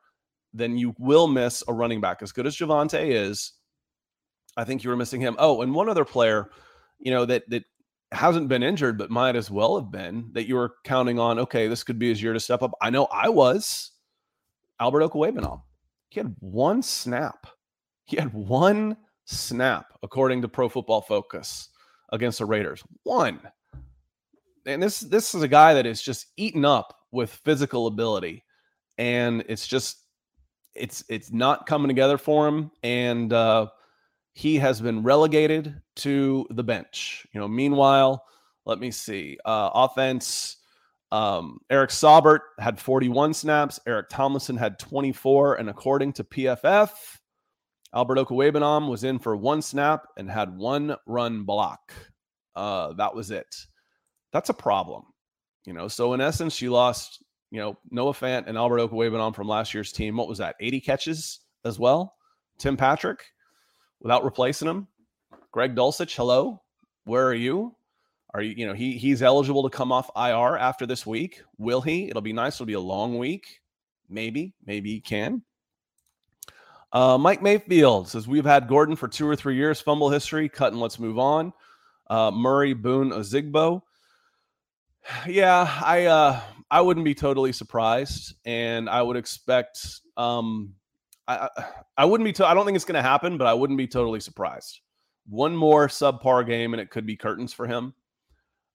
[0.53, 2.21] than you will miss a running back.
[2.21, 3.53] As good as Javonte is,
[4.55, 5.35] I think you were missing him.
[5.37, 6.49] Oh, and one other player,
[6.99, 7.65] you know, that that
[8.11, 11.39] hasn't been injured, but might as well have been that you were counting on.
[11.39, 12.71] Okay, this could be his year to step up.
[12.81, 13.91] I know I was.
[14.79, 15.61] Albert Okwuegbunam.
[16.09, 17.47] He had one snap.
[18.05, 18.95] He had one
[19.25, 21.69] snap, according to Pro Football Focus,
[22.11, 22.83] against the Raiders.
[23.03, 23.41] One.
[24.65, 28.43] And this this is a guy that is just eaten up with physical ability,
[28.97, 29.97] and it's just
[30.75, 32.71] it's it's not coming together for him.
[32.83, 33.67] And uh,
[34.37, 37.25] he has been relegated to the bench.
[37.33, 38.23] You know, meanwhile,
[38.67, 39.35] let me see.
[39.43, 40.57] Uh, offense
[41.11, 43.79] um, Eric Saubert had 41 snaps.
[43.87, 45.55] Eric Tomlinson had 24.
[45.55, 46.91] And according to PFF,
[47.95, 51.91] Albert Okwuegbunam was in for one snap and had one run block.
[52.55, 53.55] Uh, that was it.
[54.33, 55.05] That's a problem.
[55.65, 59.47] You know, so in essence, you lost, you know, Noah Fant and Albert Okwuegbunam from
[59.47, 60.15] last year's team.
[60.15, 60.57] What was that?
[60.59, 62.13] 80 catches as well.
[62.59, 63.23] Tim Patrick
[64.01, 64.87] without replacing him.
[65.51, 66.61] Greg Dulcich, hello.
[67.05, 67.75] Where are you?
[68.33, 71.41] Are you, you know, he he's eligible to come off IR after this week.
[71.57, 72.09] Will he?
[72.09, 72.55] It'll be nice.
[72.55, 73.61] It'll be a long week.
[74.09, 75.43] Maybe, maybe he can.
[76.91, 79.81] Uh, Mike Mayfield says we've had Gordon for two or three years.
[79.81, 80.47] Fumble history.
[80.49, 81.53] Cut and let's move on.
[82.09, 83.81] Uh, Murray Boone Ozigbo.
[85.27, 90.01] Yeah, I uh, I wouldn't be totally surprised, and I would expect.
[90.17, 90.73] Um,
[91.27, 91.49] I
[91.97, 92.33] I wouldn't be.
[92.33, 94.79] To, I don't think it's going to happen, but I wouldn't be totally surprised.
[95.27, 97.93] One more subpar game, and it could be curtains for him.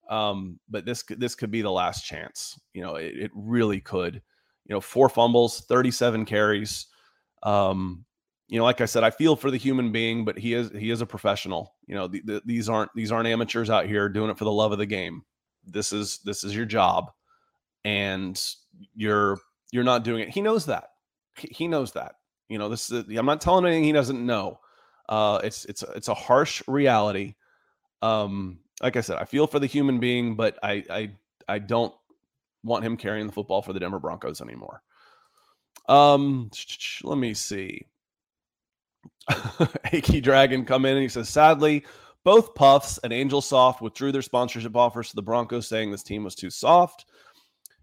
[0.09, 2.59] Um, but this this could be the last chance.
[2.73, 4.21] You know, it, it really could.
[4.65, 6.87] You know, four fumbles, 37 carries.
[7.41, 8.05] Um,
[8.47, 10.91] you know, like I said, I feel for the human being, but he is he
[10.91, 11.75] is a professional.
[11.87, 14.51] You know, the, the, these aren't these aren't amateurs out here doing it for the
[14.51, 15.23] love of the game.
[15.65, 17.11] This is this is your job,
[17.83, 18.39] and
[18.95, 19.39] you're
[19.71, 20.29] you're not doing it.
[20.29, 20.89] He knows that.
[21.35, 22.15] He knows that.
[22.49, 23.05] You know, this is.
[23.17, 24.59] I'm not telling anything he doesn't know.
[25.09, 27.35] Uh, it's it's it's a harsh reality.
[28.01, 31.11] Um, like I said, I feel for the human being, but I I
[31.47, 31.93] I don't
[32.63, 34.81] want him carrying the football for the Denver Broncos anymore.
[35.87, 36.49] Um,
[37.03, 37.85] let me see.
[39.91, 41.85] Achy Dragon come in and he says, sadly,
[42.23, 46.23] both Puffs and Angel Soft withdrew their sponsorship offers to the Broncos, saying this team
[46.23, 47.05] was too soft.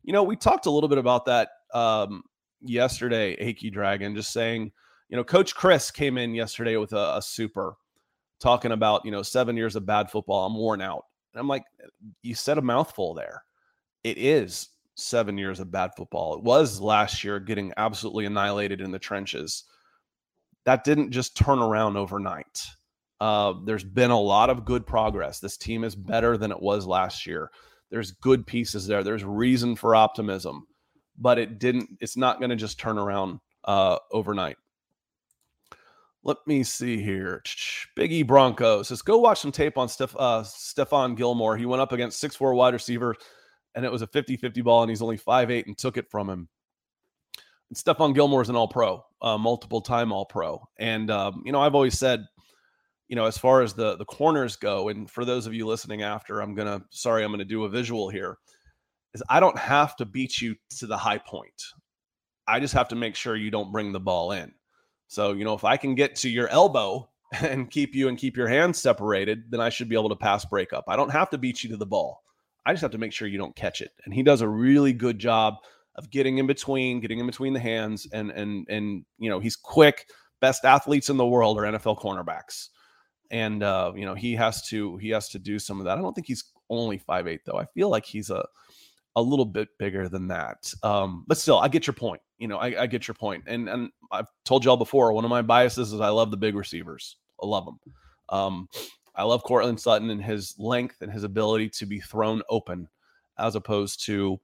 [0.03, 2.23] You know, we talked a little bit about that um,
[2.61, 4.73] yesterday, Achy Dragon, just saying,
[5.09, 7.75] you know, Coach Chris came in yesterday with a, a super
[8.41, 10.47] talking about, you know, seven years of bad football.
[10.47, 11.05] I'm worn out.
[11.35, 11.65] And I'm like,
[12.23, 13.43] you said a mouthful there.
[14.03, 16.35] It is seven years of bad football.
[16.35, 19.65] It was last year getting absolutely annihilated in the trenches.
[20.65, 22.63] That didn't just turn around overnight.
[23.21, 25.41] Uh, there's been a lot of good progress.
[25.41, 27.51] This team is better than it was last year.
[27.91, 29.03] There's good pieces there.
[29.03, 30.67] There's reason for optimism,
[31.21, 31.99] but it didn't.
[32.01, 34.57] It's not going to just turn around uh, overnight.
[36.23, 37.43] Let me see here.
[37.97, 41.57] Biggie Broncos says, go watch some tape on Steph, uh, Stephon Gilmore.
[41.57, 43.15] He went up against six four wide receiver,
[43.75, 46.11] and it was a 50 50 ball, and he's only five eight and took it
[46.11, 46.49] from him.
[47.69, 50.61] And Stephon Gilmore is an all pro, uh, multiple time all pro.
[50.79, 52.27] And, um, you know, I've always said,
[53.09, 56.03] you know, as far as the the corners go, and for those of you listening
[56.03, 58.39] after, I'm gonna sorry, I'm gonna do a visual here.
[59.15, 61.63] Is I don't have to beat you to the high point.
[62.47, 64.53] I just have to make sure you don't bring the ball in.
[65.09, 67.09] So, you know, if I can get to your elbow
[67.41, 70.45] and keep you and keep your hands separated, then I should be able to pass
[70.45, 70.85] break up.
[70.89, 72.23] I don't have to beat you to the ball.
[72.67, 73.91] I just have to make sure you don't catch it.
[74.05, 75.57] And he does a really good job
[75.97, 79.57] of getting in between, getting in between the hands, and and and you know he's
[79.57, 80.07] quick.
[80.41, 82.69] Best athletes in the world are NFL cornerbacks,
[83.31, 85.99] and uh, you know he has to he has to do some of that.
[85.99, 87.59] I don't think he's only five eight though.
[87.59, 88.47] I feel like he's a
[89.17, 90.73] a little bit bigger than that.
[90.83, 92.21] Um, but still, I get your point.
[92.39, 93.45] You know, I, I get your point.
[93.47, 96.55] And and I've told y'all before, one of my biases is I love the big
[96.55, 97.17] receivers.
[97.43, 97.81] I love them.
[98.29, 98.69] Um,
[99.15, 102.89] I love Courtland Sutton and his length and his ability to be thrown open,
[103.39, 104.41] as opposed to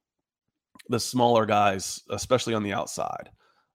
[0.88, 3.30] the smaller guys, especially on the outside.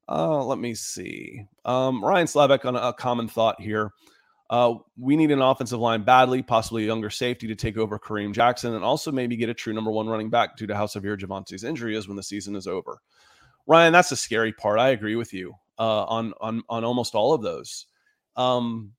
[0.10, 1.46] Uh, let me see.
[1.64, 3.92] Um, Ryan Slavic on a, a common thought here.
[4.52, 8.34] Uh, we need an offensive line badly, possibly a younger safety to take over Kareem
[8.34, 11.16] Jackson, and also maybe get a true number one running back due to how severe
[11.16, 13.00] Javonte's injury is when the season is over.
[13.66, 14.78] Ryan, that's the scary part.
[14.78, 17.86] I agree with you uh, on on on almost all of those.
[18.36, 18.92] Um,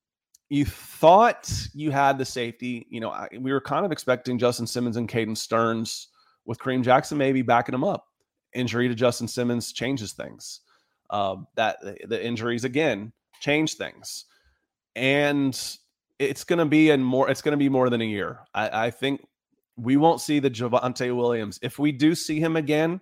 [0.49, 2.87] you thought you had the safety.
[2.89, 6.07] You know, I, we were kind of expecting Justin Simmons and Caden Sterns
[6.45, 8.07] with Kareem Jackson maybe backing him up.
[8.53, 10.61] Injury to Justin Simmons changes things.
[11.09, 14.25] Uh, that the injuries again change things,
[14.95, 15.59] and
[16.19, 17.29] it's going to be in more.
[17.29, 18.39] It's going to be more than a year.
[18.53, 19.25] I, I think
[19.75, 21.59] we won't see the Javonte Williams.
[21.61, 23.01] If we do see him again,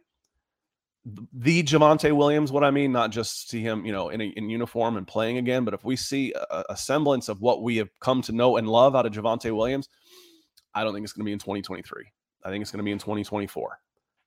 [1.05, 4.49] the Javonte Williams, what I mean, not just see him, you know, in, a, in
[4.49, 7.89] uniform and playing again, but if we see a, a, semblance of what we have
[7.99, 9.89] come to know and love out of Javonte Williams,
[10.75, 12.05] I don't think it's going to be in 2023.
[12.43, 13.79] I think it's going to be in 2024.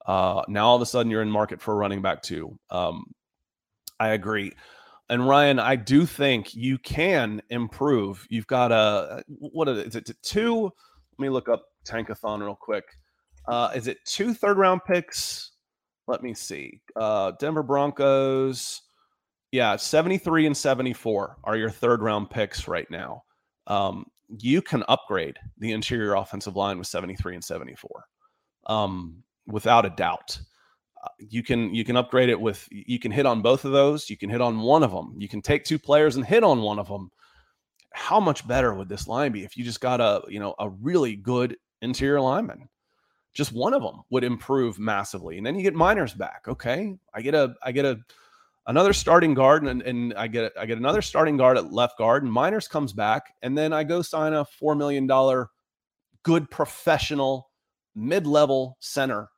[0.05, 2.59] Uh, now all of a sudden you're in market for a running back too.
[2.71, 3.05] Um,
[4.01, 4.53] I agree.
[5.11, 8.27] And Ryan, I do think you can improve.
[8.31, 10.11] You've got a what is it?
[10.23, 10.65] Two.
[10.65, 12.85] Let me look up Tankathon real quick.
[13.47, 15.53] Uh, is it two third round picks?
[16.07, 16.81] Let me see.
[16.97, 18.83] Uh, Denver Broncos.
[19.53, 23.23] Yeah, 73 and 74 are your third round picks right now.
[23.69, 24.07] Um,
[24.41, 28.05] you can upgrade the interior offensive line with 73 and 74
[28.67, 30.41] um, without a doubt.
[31.19, 34.09] You can you can upgrade it with you can hit on both of those.
[34.11, 35.15] You can hit on one of them.
[35.19, 37.11] You can take two players and hit on one of them.
[37.93, 40.69] How much better would this line be if you just got a you know a
[40.69, 42.69] really good interior lineman?
[43.35, 45.37] just one of them would improve massively.
[45.37, 46.45] And then you get Meinerz back.
[46.49, 46.97] Okay.
[47.13, 47.99] I get a I get a
[48.67, 52.23] another starting guard and, and I get I get another starting guard at left guard
[52.23, 55.51] and Meinerz comes back and then I go sign a four million dollar
[56.23, 57.51] good professional
[57.95, 59.29] mid-level center.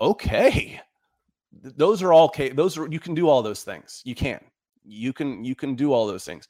[0.00, 0.80] Okay.
[1.52, 2.32] Those are all.
[2.54, 4.02] Those are you can do all those things.
[4.04, 4.40] You can.
[4.84, 6.48] You can you can do all those things.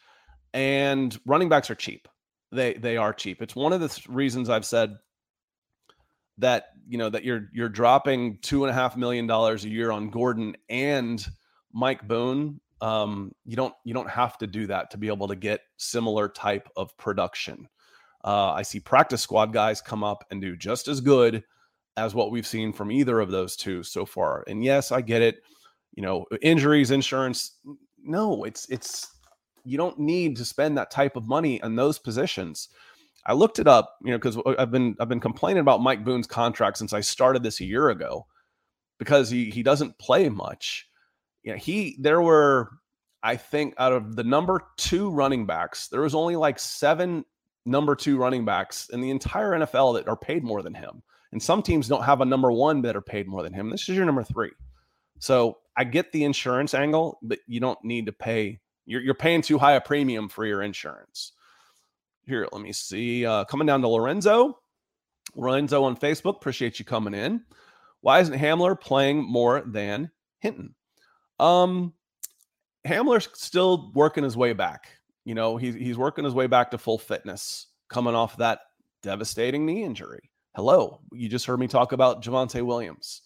[0.55, 2.09] And running backs are cheap.
[2.53, 3.43] They they are cheap.
[3.43, 4.97] It's one of the reasons I've said
[6.39, 9.91] that you know that you're you're dropping two and a half million dollars a year
[9.91, 11.25] on Gordon and
[11.73, 12.61] Mike Boone.
[12.81, 16.29] Um, you don't you don't have to do that to be able to get similar
[16.29, 17.69] type of production.
[18.25, 21.43] Uh, I see practice squad guys come up and do just as good
[21.99, 24.45] as what we've seen from either of those two so far.
[24.47, 25.43] And yes, I get it.
[25.95, 27.59] You know, injuries, insurance.
[28.03, 29.09] No, it's it's
[29.65, 32.69] you don't need to spend that type of money on those positions.
[33.27, 36.27] I looked it up, you know, because I've been I've been complaining about Mike Boone's
[36.27, 38.27] contract since I started this a year ago,
[38.99, 40.89] because he he doesn't play much.
[41.43, 42.71] You know, he there were
[43.23, 47.25] I think out of the number two running backs, there was only like seven
[47.67, 51.03] number two running backs in the entire NFL that are paid more than him.
[51.33, 53.71] And some teams don't have a number one that are paid more than him.
[53.71, 54.53] This is your number three.
[55.19, 58.61] So I get the insurance angle, but you don't need to pay.
[58.87, 61.33] You're, you're paying too high a premium for your insurance.
[62.25, 63.27] Here, let me see.
[63.27, 64.59] Uh, coming down to Lorenzo.
[65.35, 66.37] Lorenzo on Facebook.
[66.37, 67.43] Appreciate you coming in.
[68.01, 70.75] Why isn't Hamler playing more than Hinton?
[71.39, 71.93] Um,
[72.87, 74.89] Hamler's still working his way back.
[75.25, 78.61] You know, he's he's working his way back to full fitness, coming off that
[79.03, 80.31] devastating knee injury.
[80.59, 83.23] Hello, you just heard me talk about Javonte Williams.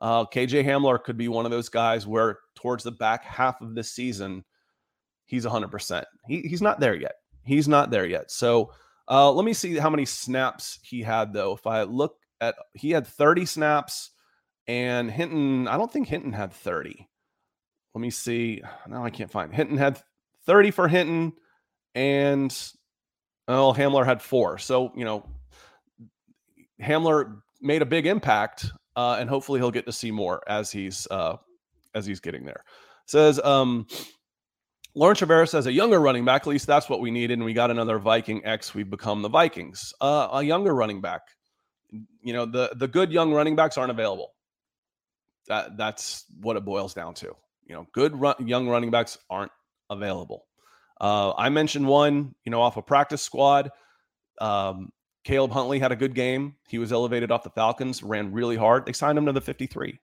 [0.00, 3.74] Uh, KJ Hamler could be one of those guys where towards the back half of
[3.74, 4.44] this season,
[5.26, 6.04] he's 100%.
[6.28, 7.16] He, he's not there yet.
[7.42, 8.30] He's not there yet.
[8.30, 8.70] So
[9.08, 11.52] uh, let me see how many snaps he had, though.
[11.52, 14.10] If I look at, he had 30 snaps,
[14.68, 17.08] and Hinton, I don't think Hinton had 30.
[17.92, 18.62] Let me see.
[18.86, 19.52] Now I can't find.
[19.52, 20.00] Hinton had
[20.46, 21.32] 30 for Hinton,
[21.96, 22.56] and
[23.48, 24.58] oh, Hamler had four.
[24.58, 25.28] So, you know,
[26.82, 28.66] Hamler made a big impact,
[28.96, 31.36] uh, and hopefully he'll get to see more as he's uh,
[31.94, 32.64] as he's getting there.
[33.06, 33.86] Says um,
[34.94, 37.34] Lawrence Rivera says a younger running back, at least that's what we needed.
[37.34, 38.74] And we got another Viking X.
[38.74, 39.92] We've become the Vikings.
[40.00, 41.22] Uh, a younger running back.
[42.22, 44.34] You know, the the good young running backs aren't available.
[45.46, 47.34] That that's what it boils down to.
[47.66, 49.52] You know, good run, young running backs aren't
[49.88, 50.46] available.
[51.00, 53.70] Uh, I mentioned one, you know, off a practice squad.
[54.40, 54.90] Um,
[55.28, 56.54] Caleb Huntley had a good game.
[56.68, 58.86] He was elevated off the Falcons, ran really hard.
[58.86, 60.00] They signed him to the 53.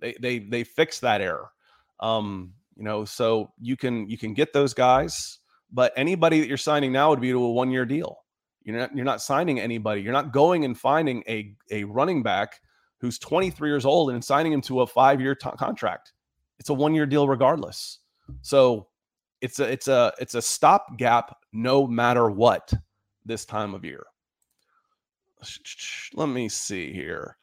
[0.00, 1.52] They they they fixed that error.
[2.00, 5.38] Um, you know, so you can you can get those guys,
[5.70, 8.18] but anybody that you're signing now would be to a one year deal.
[8.64, 10.02] You're not you're not signing anybody.
[10.02, 12.60] You're not going and finding a a running back
[13.00, 16.14] who's 23 years old and signing him to a five year t- contract.
[16.58, 18.00] It's a one year deal regardless.
[18.42, 18.88] So
[19.40, 22.72] it's a it's a it's a stopgap no matter what
[23.24, 24.04] this time of year.
[26.14, 27.36] Let me see here.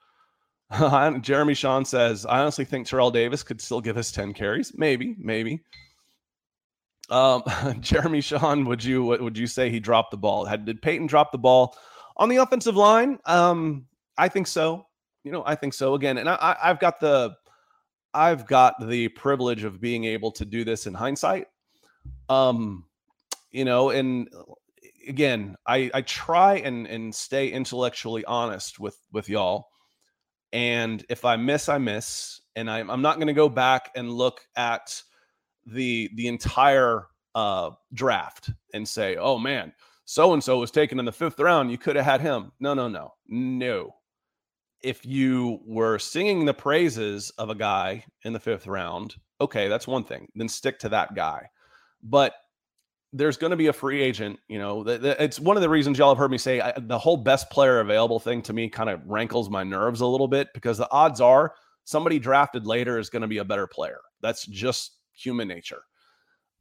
[1.21, 4.73] Jeremy Sean says, I honestly think Terrell Davis could still give us 10 carries.
[4.75, 5.61] Maybe, maybe.
[7.09, 7.43] Um,
[7.81, 10.45] Jeremy Sean, would you would you say he dropped the ball?
[10.45, 11.75] Had did Peyton drop the ball
[12.17, 13.19] on the offensive line?
[13.25, 13.85] Um,
[14.17, 14.87] I think so.
[15.23, 15.93] You know, I think so.
[15.95, 17.35] Again, and I, I've got the
[18.13, 21.47] I've got the privilege of being able to do this in hindsight.
[22.29, 22.85] Um,
[23.51, 24.29] you know, and
[25.07, 29.67] again, I I try and and stay intellectually honest with with y'all.
[30.53, 34.11] And if I miss, I miss, and I'm I'm not going to go back and
[34.11, 35.01] look at
[35.65, 39.73] the the entire uh, draft and say, oh man,
[40.05, 41.71] so and so was taken in the fifth round.
[41.71, 42.51] You could have had him.
[42.59, 43.95] No, no, no, no.
[44.81, 49.87] If you were singing the praises of a guy in the fifth round, okay, that's
[49.87, 50.27] one thing.
[50.35, 51.49] Then stick to that guy.
[52.03, 52.33] But
[53.15, 54.39] there's going to be a free agent.
[54.47, 57.17] You know, it's one of the reasons y'all have heard me say I, the whole
[57.17, 60.77] best player available thing to me kind of rankles my nerves a little bit because
[60.77, 61.53] the odds are
[61.85, 63.99] somebody drafted later is going to be a better player.
[64.21, 65.83] That's just human nature.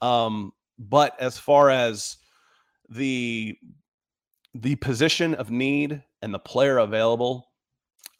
[0.00, 2.16] Um, but as far as
[2.88, 3.56] the
[4.54, 7.50] the position of need and the player available,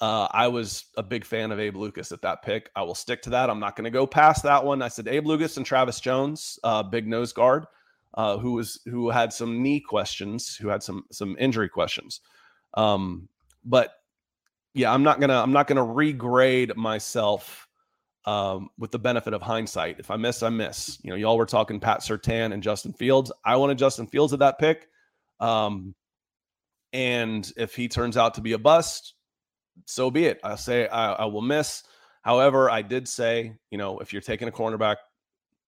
[0.01, 2.71] uh, I was a big fan of Abe Lucas at that pick.
[2.75, 3.51] I will stick to that.
[3.51, 4.83] I'm not going to go past that one.
[4.83, 7.67] I said Abe Lucas and Travis Jones, uh, big nose guard,
[8.15, 12.21] uh, who was who had some knee questions, who had some some injury questions.
[12.75, 13.29] Um,
[13.65, 13.93] but
[14.73, 17.69] yeah, I'm not gonna I'm not gonna regrade myself
[18.25, 19.99] um, with the benefit of hindsight.
[19.99, 20.99] If I miss, I miss.
[21.03, 23.31] You know, y'all were talking Pat Surtain and Justin Fields.
[23.45, 24.89] I wanted Justin Fields at that pick.
[25.41, 25.95] Um,
[26.93, 29.15] and if he turns out to be a bust,
[29.87, 30.41] so be it.
[30.45, 31.83] I'll say I, I will miss.
[32.23, 34.97] However, I did say, you know, if you're taking a cornerback,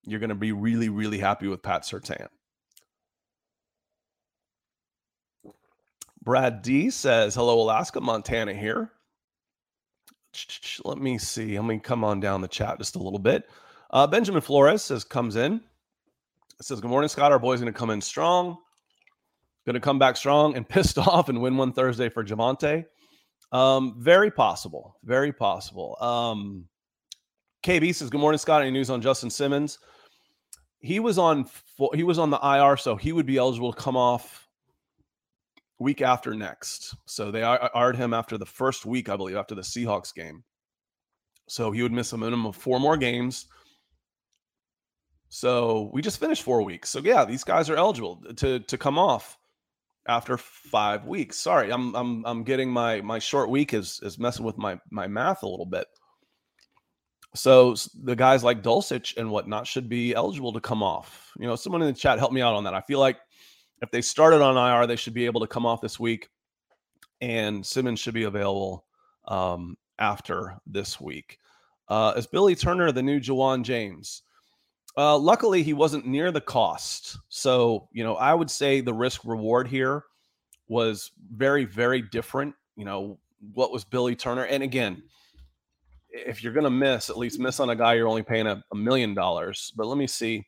[0.05, 2.28] you're going to be really, really happy with Pat Surtain.
[6.27, 8.91] Brad D says, Hello, Alaska, Montana here.
[10.85, 11.57] Let me see.
[11.57, 13.49] Let me come on down the chat just a little bit.
[13.91, 15.61] Uh, Benjamin Flores says comes in.
[16.61, 17.31] Says, Good morning, Scott.
[17.31, 18.59] Our boy's going to come in strong.
[19.66, 22.85] Going to come back strong and pissed off and win one Thursday for Javonte.
[23.53, 24.99] Um, very possible.
[25.05, 25.97] Very possible.
[26.01, 26.64] Um,
[27.62, 28.62] KB says, Good morning, Scott.
[28.62, 29.79] Any news on Justin Simmons?
[30.81, 31.49] He was on
[31.95, 34.45] he was on the IR, so he would be eligible to come off
[35.79, 36.95] week after next.
[37.07, 40.45] So they IR'd him after the first week, I believe, after the Seahawks game.
[41.49, 43.47] So he would miss a minimum of four more games.
[45.29, 46.91] So we just finished four weeks.
[46.91, 49.39] So yeah, these guys are eligible to to come off
[50.09, 51.37] after five weeks.
[51.37, 55.07] Sorry, I'm I'm I'm getting my my short week is is messing with my my
[55.07, 55.87] math a little bit.
[57.35, 61.31] So the guys like Dulcich and whatnot should be eligible to come off.
[61.39, 62.74] You know, someone in the chat help me out on that.
[62.74, 63.18] I feel like
[63.83, 66.29] if they started on IR, they should be able to come off this week,
[67.20, 68.85] and Simmons should be available
[69.29, 71.39] um, after this week.
[71.89, 74.22] Uh, is Billy Turner the new Ja'Wuan James?
[74.97, 77.18] Uh, luckily, he wasn't near the cost.
[77.29, 80.05] So, you know, I would say the risk reward here
[80.68, 82.55] was very, very different.
[82.77, 83.18] You know,
[83.53, 84.45] what was Billy Turner?
[84.47, 85.03] And again,
[86.11, 88.62] if you're going to miss, at least miss on a guy you're only paying a,
[88.72, 89.72] a million dollars.
[89.77, 90.47] But let me see.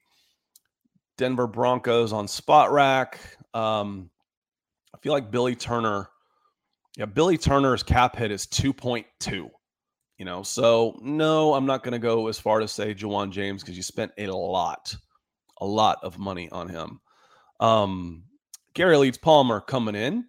[1.18, 3.16] Denver Broncos on Spotrac.
[3.52, 4.08] Um,
[4.94, 6.08] I feel like Billy Turner.
[6.96, 9.04] Yeah, Billy Turner's cap hit is 2.2.
[10.18, 13.62] You know, so no, I'm not going to go as far to say Ja'Wuan James
[13.62, 14.96] because you spent a lot,
[15.60, 17.00] a lot of money on him.
[17.60, 18.24] Um,
[18.74, 20.26] Gary Leeds Palmer coming in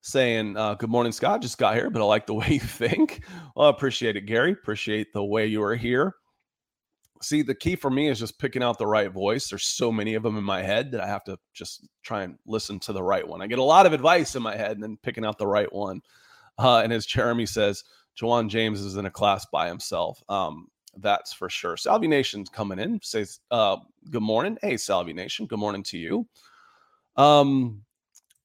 [0.00, 1.42] saying, uh, Good morning, Scott.
[1.42, 3.24] Just got here, but I like the way you think.
[3.54, 4.52] Well, I appreciate it, Gary.
[4.52, 6.14] Appreciate the way you are here.
[7.22, 9.48] See, the key for me is just picking out the right voice.
[9.48, 12.38] There's so many of them in my head that I have to just try and
[12.46, 13.40] listen to the right one.
[13.42, 15.72] I get a lot of advice in my head and then picking out the right
[15.72, 16.02] one.
[16.58, 17.84] Uh, and as Jeremy says,
[18.20, 20.22] Ja'Wuan James is in a class by himself.
[20.28, 21.76] Um, that's for sure.
[21.76, 23.76] Salvi Nation's coming in, says, uh,
[24.10, 24.56] Good morning.
[24.62, 25.46] Hey, Salvi Nation.
[25.46, 26.26] Good morning to you.
[27.16, 27.82] Um,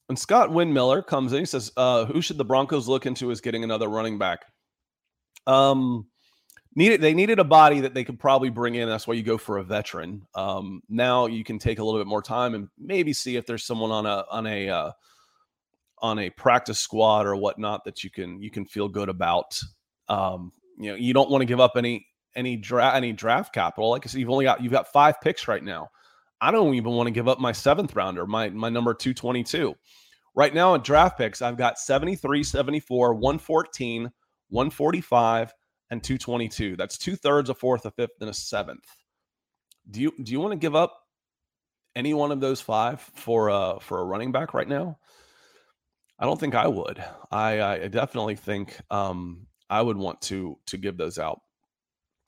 [0.10, 3.40] and Scott Windmiller comes in, he says, uh, Who should the Broncos look into as
[3.40, 4.44] getting another running back?
[5.48, 6.08] Um,
[6.76, 8.88] needed they needed a body that they could probably bring in.
[8.88, 10.26] That's why you go for a veteran.
[10.36, 13.66] Um, now you can take a little bit more time and maybe see if there's
[13.66, 14.92] someone on a on a uh,
[16.00, 19.60] on a practice squad or whatnot that you can you can feel good about.
[20.08, 23.90] Um, you know, you don't want to give up any any draft any draft capital.
[23.90, 25.90] Like I said, you've only got you've got five picks right now.
[26.40, 29.76] I don't even want to give up my seventh rounder, my my number 222.
[30.34, 34.04] Right now in draft picks, I've got 73, 74, 114,
[34.50, 35.54] 145,
[35.92, 36.76] and 222.
[36.76, 38.86] That's two thirds, a fourth, a fifth, and a seventh.
[39.90, 40.98] Do you do you want to give up
[41.96, 44.98] any one of those five for uh for a running back right now?
[46.22, 47.04] I don't think I would.
[47.32, 51.42] I, I definitely think um, I would want to to give those out.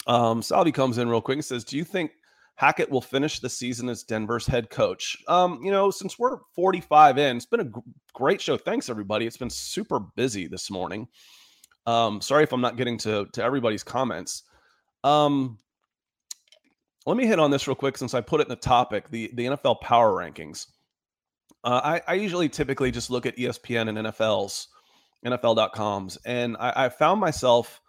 [0.07, 2.11] Um, Salvi comes in real quick and says, "Do you think
[2.55, 7.19] Hackett will finish the season as Denver's head coach?" Um, you know, since we're 45
[7.19, 7.81] in, it's been a g-
[8.13, 8.57] great show.
[8.57, 9.27] Thanks everybody.
[9.27, 11.07] It's been super busy this morning.
[11.85, 14.43] Um, sorry if I'm not getting to to everybody's comments.
[15.03, 15.59] Um,
[17.05, 19.31] let me hit on this real quick since I put it in the topic the
[19.33, 20.67] the NFL power rankings.
[21.63, 24.67] Uh, I, I usually typically just look at ESPN and NFL's
[25.25, 27.79] NFL.coms, and I, I found myself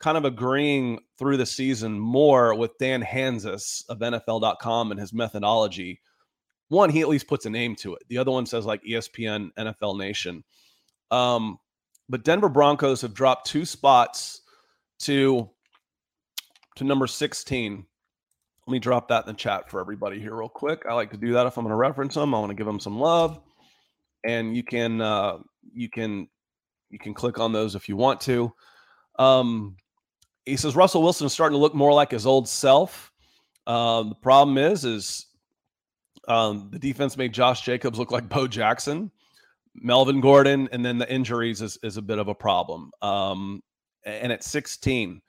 [0.00, 6.00] kind of agreeing through the season more with Dan Hanzus of NFL.com and his methodology.
[6.68, 8.02] One, he at least puts a name to it.
[8.08, 10.44] The other one says like ESPN, NFL Nation.
[11.10, 11.58] Um,
[12.08, 14.42] but Denver Broncos have dropped two spots
[15.00, 15.48] to
[16.76, 17.86] to number 16.
[18.66, 20.84] Let me drop that in the chat for everybody here real quick.
[20.88, 22.34] I like to do that if I'm going to reference them.
[22.34, 23.40] I want to give them some love,
[24.24, 25.38] and you can uh,
[25.72, 26.28] you can
[26.90, 28.52] you can click on those if you want to.
[29.18, 29.76] Um,
[30.44, 33.12] he says Russell Wilson is starting to look more like his old self.
[33.66, 35.26] Um, the problem is, is
[36.28, 39.10] um, the defense made Josh Jacobs look like Bo Jackson,
[39.74, 42.90] Melvin Gordon, and then the injuries is, is a bit of a problem.
[43.02, 43.62] Um,
[44.04, 45.20] and at 16,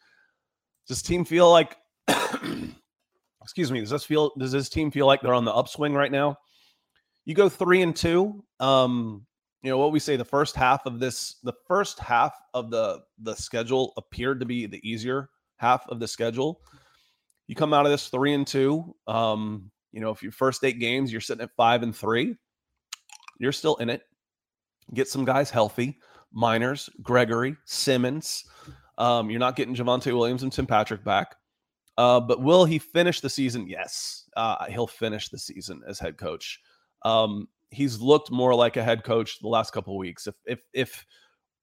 [0.87, 1.77] does team feel like?
[3.41, 3.79] excuse me.
[3.79, 4.31] Does this feel?
[4.37, 6.37] Does this team feel like they're on the upswing right now?
[7.25, 8.43] You go three and two.
[8.59, 9.25] Um,
[9.65, 12.99] you know what we say the first half of this the first half of the
[13.23, 16.61] the schedule appeared to be the easier half of the schedule
[17.47, 20.77] you come out of this three and two um you know if your first eight
[20.77, 22.35] games you're sitting at five and three
[23.39, 24.03] you're still in it
[24.93, 25.97] get some guys healthy
[26.36, 28.45] Meinerz gregory simmons
[28.97, 31.36] um you're not getting Javonte Williams and Tim Patrick back
[31.97, 36.17] uh but will he finish the season yes uh he'll finish the season as head
[36.17, 36.59] coach
[37.03, 40.27] um he's looked more like a head coach the last couple weeks.
[40.27, 41.05] If if if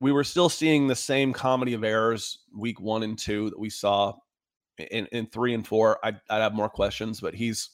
[0.01, 3.71] we were still seeing the same comedy of errors week one and two that we
[3.71, 4.15] saw
[4.79, 7.21] in, in three and four, I'd, I'd have more questions.
[7.21, 7.71] But he's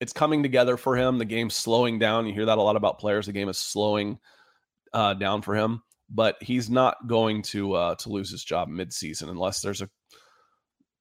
[0.00, 1.18] it's coming together for him.
[1.18, 2.26] The game's slowing down.
[2.26, 3.26] You hear that a lot about players.
[3.26, 4.18] The game is slowing
[4.94, 9.28] uh, down for him, but he's not going to uh, to lose his job midseason
[9.28, 9.90] unless there's a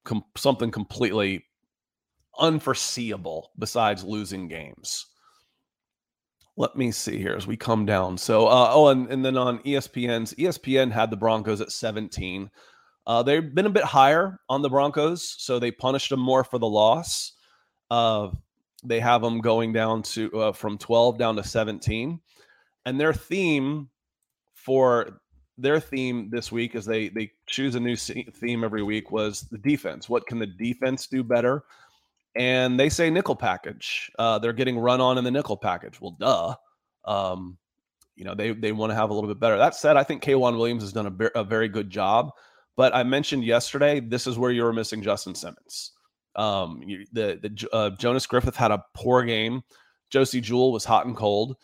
[0.03, 1.45] com- something completely
[2.39, 5.05] unforeseeable besides losing games
[6.55, 8.17] let me see here as we come down.
[8.17, 12.49] So, uh, oh, and, and then on ESPN's, ESPN had the Broncos at 17.
[13.05, 16.59] Uh, they've been a bit higher on the Broncos, so they punished them more for
[16.59, 17.33] the loss.
[17.89, 18.29] Uh,
[18.83, 22.19] they have them going down to uh, from 12 down to 17.
[22.85, 23.89] And their theme
[24.53, 25.21] for
[25.57, 29.57] their theme this week, is they they choose a new theme every week, was the
[29.57, 30.09] defense.
[30.09, 31.63] What can the defense do better?
[32.35, 34.11] and they say nickel package.
[34.17, 35.99] Uh, they're getting run on in the nickel package.
[36.01, 36.55] Well, duh.
[37.05, 37.57] Um,
[38.15, 39.57] you know, they they want to have a little bit better.
[39.57, 42.31] That said, I think K'Waun Williams has done a, a very good job.
[42.75, 45.91] But I mentioned yesterday, this is where you were missing Justin Simmons.
[46.35, 49.63] Um, you, the the uh, Jonas Griffith had a poor game.
[50.09, 51.57] Josey Jewell was hot and cold.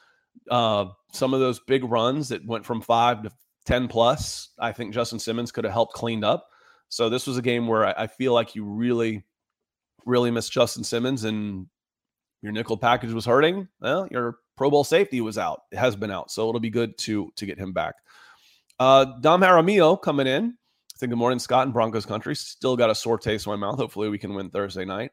[0.50, 3.32] Uh, some of those big runs that went from five to
[3.66, 6.48] ten plus, I think Justin Simmons could have helped cleaned up.
[6.90, 9.24] So this was a game where I, I feel like you really
[10.06, 11.68] really missed Justin Simmons and
[12.42, 15.62] your nickel package was hurting, well, your Pro Bowl safety was out.
[15.72, 16.32] It has been out.
[16.32, 17.96] So it'll be good to to get him back.
[18.80, 20.46] Uh Dom Jaramillo coming in.
[20.46, 22.36] I think good morning, Scott in Broncos country.
[22.36, 23.78] Still got a sore taste in my mouth.
[23.78, 25.12] Hopefully we can win Thursday night.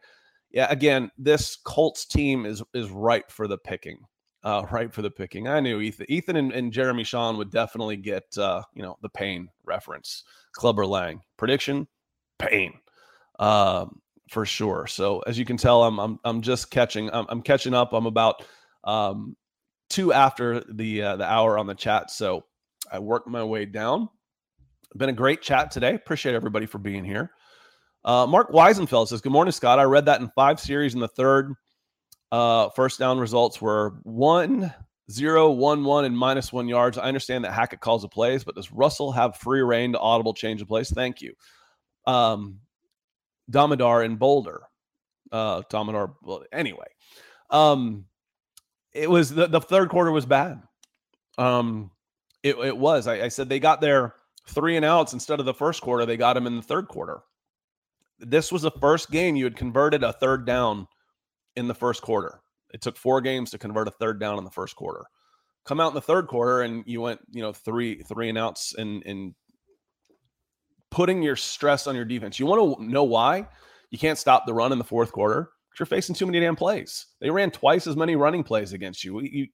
[0.51, 3.99] Yeah, again, this Colts team is is ripe for the picking.
[4.47, 5.49] Uh, ripe for the picking.
[5.49, 9.11] I knew Ethan, Ethan and, and Jeremy Sean would definitely get uh, you know the
[9.11, 10.25] pain reference.
[10.53, 11.89] Clubber Lang prediction,
[12.39, 12.75] pain.
[13.41, 14.87] Um, for sure.
[14.87, 17.93] So as you can tell, I'm I'm I'm just catching I'm, I'm catching up.
[17.93, 18.45] I'm about
[18.85, 19.37] um,
[19.91, 22.45] two after the uh, the hour on the chat, so
[22.93, 24.09] I worked my way down.
[24.97, 25.95] Been a great chat today.
[25.95, 27.33] Appreciate everybody for being here.
[28.05, 29.81] Uh, Mark Weisenfeld says, "Good morning, Scott.
[29.81, 31.53] I read that in five series in the third.
[32.33, 34.73] Uh, first down results were one."
[35.09, 36.99] Zero, one, one, and minus one yards.
[36.99, 40.35] I understand that Hackett calls the plays, but does Russell have free reign to audible
[40.35, 40.91] change of plays?
[40.91, 41.33] Thank you.
[42.07, 42.59] Um,
[43.49, 44.63] Damodar in Boulder.
[45.31, 46.15] Uh, Damodar.
[46.23, 46.89] Well, anyway,
[47.51, 48.07] um,
[48.93, 50.61] it was the, the third quarter was bad.
[51.39, 51.91] Um,
[52.43, 53.07] it, it was.
[53.07, 54.15] I, I said they got their
[54.49, 56.07] three and outs instead of the first quarter.
[56.07, 57.21] They got them in the third quarter.
[58.19, 60.89] This was the first game you had converted a third down
[61.57, 62.41] in the first quarter.
[62.73, 65.05] It took four games to convert a third down in the first quarter.
[65.65, 68.75] Come out in the third quarter and you went, you know, three three and outs
[68.77, 69.35] in in
[70.91, 72.39] putting your stress on your defense.
[72.39, 73.49] You want to know why
[73.91, 75.51] you can't stop the run in the fourth quarter?
[75.71, 77.07] Because you're facing too many damn plays.
[77.21, 79.21] They ran twice as many running plays against you.
[79.21, 79.47] You,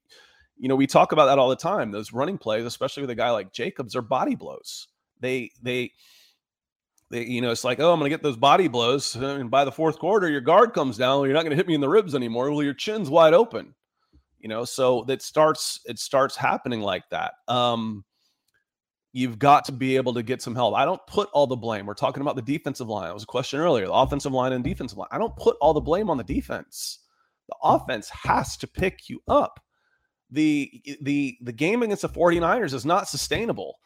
[0.57, 1.91] you know, we talk about that all the time.
[1.91, 4.89] Those running plays, especially with a guy like Jacobs, are body blows.
[5.21, 5.93] They, they,
[7.13, 9.73] you know, it's like, oh, I'm going to get those body blows, and by the
[9.73, 11.19] fourth quarter, your guard comes down.
[11.19, 12.51] Well, you're not going to hit me in the ribs anymore.
[12.51, 13.75] Well, your chin's wide open.
[14.39, 17.35] You know, so that starts it starts happening like that.
[17.49, 18.05] Um,
[19.13, 20.75] you've got to be able to get some help.
[20.75, 21.87] I don't put all the blame.
[21.87, 23.11] We're talking about the defensive line.
[23.11, 25.09] It was a question earlier, the offensive line and defensive line.
[25.13, 26.99] I don't put all the blame on the defense.
[27.49, 29.61] The offense has to pick you up.
[30.31, 33.79] the the the game against the 49ers is not sustainable.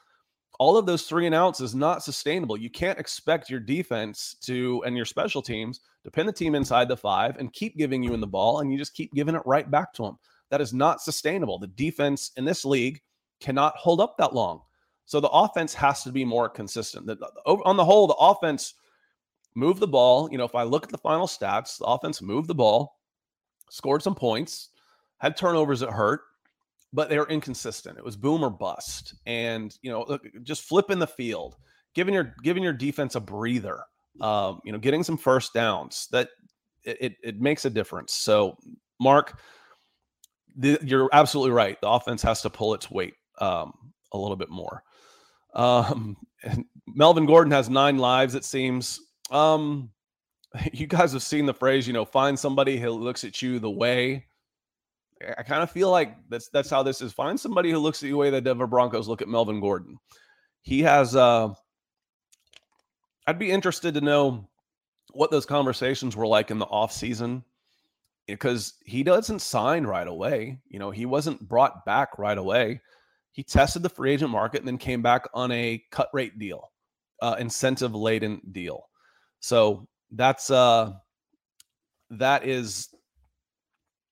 [0.58, 2.56] All of those three and outs is not sustainable.
[2.56, 6.88] You can't expect your defense to and your special teams to pin the team inside
[6.88, 9.42] the five and keep giving you in the ball, and you just keep giving it
[9.44, 10.18] right back to them.
[10.50, 11.58] That is not sustainable.
[11.58, 13.00] The defense in this league
[13.40, 14.60] cannot hold up that long.
[15.04, 17.10] So the offense has to be more consistent.
[17.46, 18.74] On the whole, the offense
[19.54, 20.28] moved the ball.
[20.30, 22.98] You know, if I look at the final stats, the offense moved the ball,
[23.70, 24.70] scored some points,
[25.18, 26.22] had turnovers that hurt,
[26.92, 27.98] but they were inconsistent.
[27.98, 29.14] It was boom or bust.
[29.26, 31.56] And, you know, look, just flipping the field,
[31.94, 33.80] giving your giving your defense a breather,
[34.20, 36.30] um, you know, getting some first downs, that
[36.84, 38.14] it, it makes a difference.
[38.14, 38.56] So,
[39.00, 39.40] Mark,
[40.56, 41.80] the, you're absolutely right.
[41.80, 43.72] The offense has to pull its weight um,
[44.12, 44.82] a little bit more.
[45.54, 46.16] Um,
[46.86, 49.00] Melvin Gordon has nine lives, it seems.
[49.30, 49.90] Um,
[50.72, 53.70] you guys have seen the phrase, you know, find somebody who looks at you the
[53.70, 54.26] way.
[55.38, 57.12] I kind of feel like that's that's how this is.
[57.12, 59.98] Find somebody who looks at the way the Denver Broncos look at Melvin Gordon.
[60.62, 61.48] He has uh
[63.26, 64.48] I'd be interested to know
[65.12, 67.44] what those conversations were like in the off season
[68.26, 70.58] because he doesn't sign right away.
[70.68, 72.80] You know, he wasn't brought back right away.
[73.32, 76.70] He tested the free agent market and then came back on a cut rate deal,
[77.22, 78.88] uh, incentive laden deal.
[79.40, 80.92] So that's uh
[82.10, 82.88] that is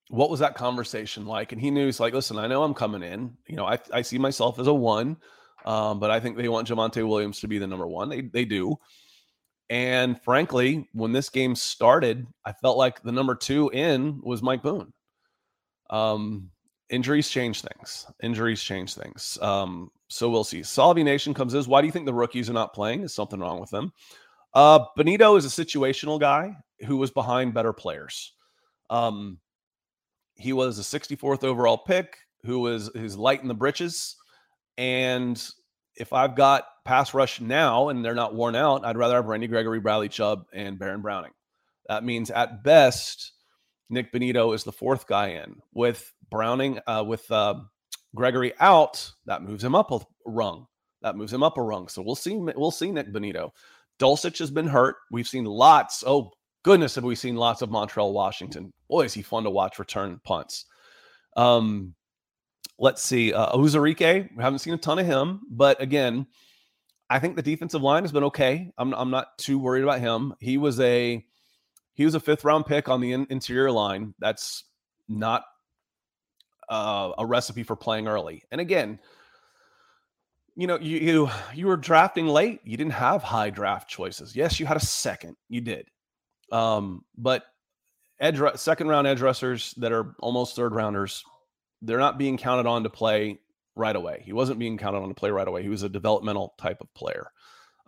[0.09, 1.52] what was that conversation like?
[1.52, 3.36] And he knew he's like, listen, I know I'm coming in.
[3.46, 5.16] You know, I, I see myself as a one,
[5.64, 8.09] um, but I think they want Javonte Williams to be the number one.
[8.09, 8.76] They they do.
[9.70, 14.62] And frankly, when this game started, I felt like the number two in was Mike
[14.62, 14.92] Boone.
[15.88, 16.50] Um,
[16.90, 18.07] injuries change things.
[18.22, 19.38] Injuries change things.
[19.40, 20.62] Um, so we'll see.
[20.62, 21.64] Salvi Nation comes in.
[21.64, 23.02] Why do you think the rookies are not playing?
[23.02, 23.92] Is something wrong with them?
[24.52, 26.55] Uh, Bonitto is a situational guy
[26.86, 28.34] who was behind better players.
[28.90, 29.38] Um,
[30.37, 34.16] he was a 64th overall pick who was who's light in the britches.
[34.76, 35.43] And
[35.97, 39.47] if I've got pass rush now and they're not worn out, I'd rather have Randy
[39.47, 41.32] Gregory, Bradley Chubb, and Baron Browning.
[41.89, 43.32] That means at best,
[43.91, 45.61] Nik Bonitto is the fourth guy in.
[45.72, 47.61] With Browning, uh, with uh,
[48.14, 50.66] Gregory out, that moves him up a rung.
[51.03, 51.89] That moves him up a rung.
[51.89, 52.35] So we'll see.
[52.37, 53.51] We'll see Nik Bonitto.
[53.99, 54.97] Dulcich has been hurt.
[55.11, 56.03] We've seen lots.
[56.07, 56.32] Oh
[56.64, 58.72] goodness, have we seen lots of Montrell Washington?
[58.88, 60.64] Boy, is he fun to watch return punts.
[61.36, 61.94] Um,
[62.78, 63.32] let's see.
[63.32, 66.26] Uh, Uwazurike, we haven't seen a ton of him, but again,
[67.10, 68.72] I think the defensive line has been okay.
[68.78, 70.34] I'm, I'm not too worried about him.
[70.40, 71.24] He was a
[71.92, 74.14] he was a fifth round pick on the in, interior line.
[74.18, 74.64] That's
[75.08, 75.44] not
[76.68, 78.42] uh, a recipe for playing early.
[78.50, 78.98] And again,
[80.56, 82.60] you know, you, you you were drafting late.
[82.64, 84.34] You didn't have high draft choices.
[84.34, 85.36] Yes, you had a second.
[85.48, 85.88] You did.
[86.55, 87.44] Um, but
[88.20, 91.24] edge second round edge rushers that are almost third rounders,
[91.82, 93.40] they're not being counted on to play
[93.74, 94.22] right away.
[94.24, 95.62] He wasn't being counted on to play right away.
[95.62, 97.26] He was a developmental type of player.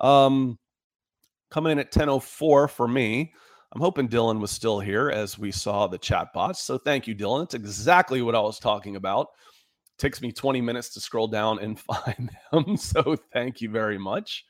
[0.00, 0.58] Um,
[1.50, 3.32] coming in at 10:04 for me.
[3.72, 6.62] I'm hoping Dylan was still here as we saw the chat bots.
[6.62, 7.44] So thank you, Dylan.
[7.44, 9.28] It's exactly what I was talking about.
[9.96, 12.76] It takes me 20 minutes to scroll down and find them.
[12.76, 14.44] So thank you very much.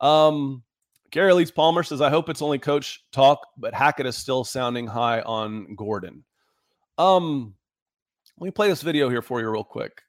[0.00, 0.62] Um,
[1.14, 4.84] Gary Leeds Palmer says, I hope it's only coach talk, but Hackett is still sounding
[4.84, 6.24] high on Gordon.
[6.98, 7.54] Um,
[8.36, 10.02] let me play this video here for you real quick.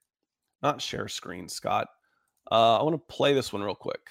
[0.64, 1.90] Not share screen, Scott.
[2.52, 4.02] Uh, I want to play this one real quick.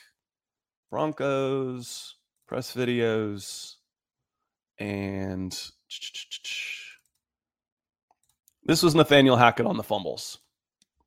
[0.89, 2.15] Broncos,
[2.47, 3.75] press videos,
[4.79, 5.51] and
[8.67, 10.39] this was Nathaniel Hackett on the fumbles.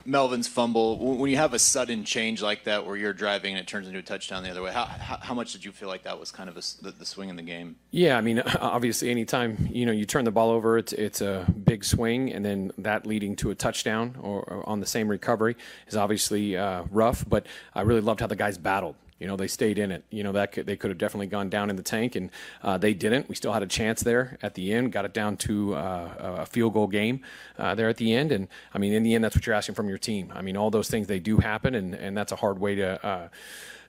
[0.07, 3.67] Melvin's fumble, when you have a sudden change like that where you're driving and it
[3.67, 6.17] turns into a touchdown the other way, how, how, much did you feel like that
[6.17, 7.75] was kind of a, the, the, swing in the game?
[7.91, 11.45] Yeah, I mean, obviously, anytime you know you turn the ball over, it's it's a
[11.65, 15.57] big swing, and then that leading to a touchdown or, or on the same recovery
[15.87, 17.27] is obviously uh, rough.
[17.27, 17.45] But
[17.75, 18.95] I really loved how the guys battled.
[19.19, 20.03] You know, they stayed in it.
[20.09, 22.29] You know, that could, they could have definitely gone down in the tank, and
[22.61, 23.27] uh, they didn't.
[23.29, 24.91] We still had a chance there at the end.
[24.91, 27.21] Got it down to uh, a field goal game
[27.57, 29.75] uh, there at the end, and I mean, in the end, that's what you're asking
[29.75, 30.31] from your team.
[30.35, 33.05] I mean, all those things they do happen, and and that's a hard way to
[33.05, 33.27] uh,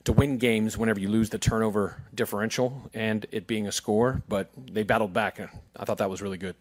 [0.05, 4.23] to win games whenever you lose the turnover differential and it being a score.
[4.27, 5.39] But they battled back.
[5.39, 6.55] And I thought that was really good.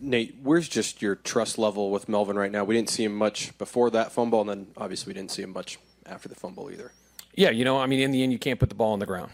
[0.00, 2.64] Nate, where's just your trust level with Melvin right now?
[2.64, 5.52] We didn't see him much before that fumble, and then obviously we didn't see him
[5.52, 6.92] much after the fumble either.
[7.34, 9.06] Yeah, you know, I mean, in the end, you can't put the ball on the
[9.06, 9.30] ground.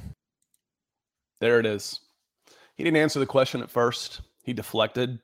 [1.41, 2.01] There it is.
[2.77, 4.21] He didn't answer the question at first.
[4.43, 5.19] He deflected.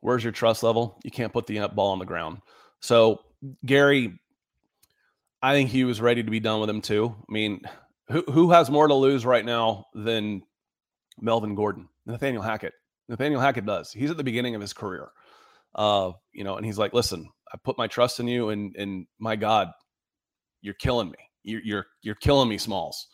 [0.00, 1.00] Where's your trust level?
[1.04, 2.38] You can't put the ball on the ground.
[2.80, 3.20] So,
[3.64, 4.18] Gary,
[5.42, 7.14] I think he was ready to be done with him too.
[7.28, 7.62] I mean,
[8.08, 10.42] who who has more to lose right now than
[11.20, 11.88] Melvin Gordon?
[12.06, 12.74] Nathaniel Hackett.
[13.08, 13.92] Nathaniel Hackett does.
[13.92, 15.08] He's at the beginning of his career.
[15.74, 19.06] Uh, you know, and he's like, listen, I put my trust in you, and and
[19.18, 19.70] my God,
[20.62, 21.18] you're killing me.
[21.44, 23.06] You're you're you're killing me, Smalls.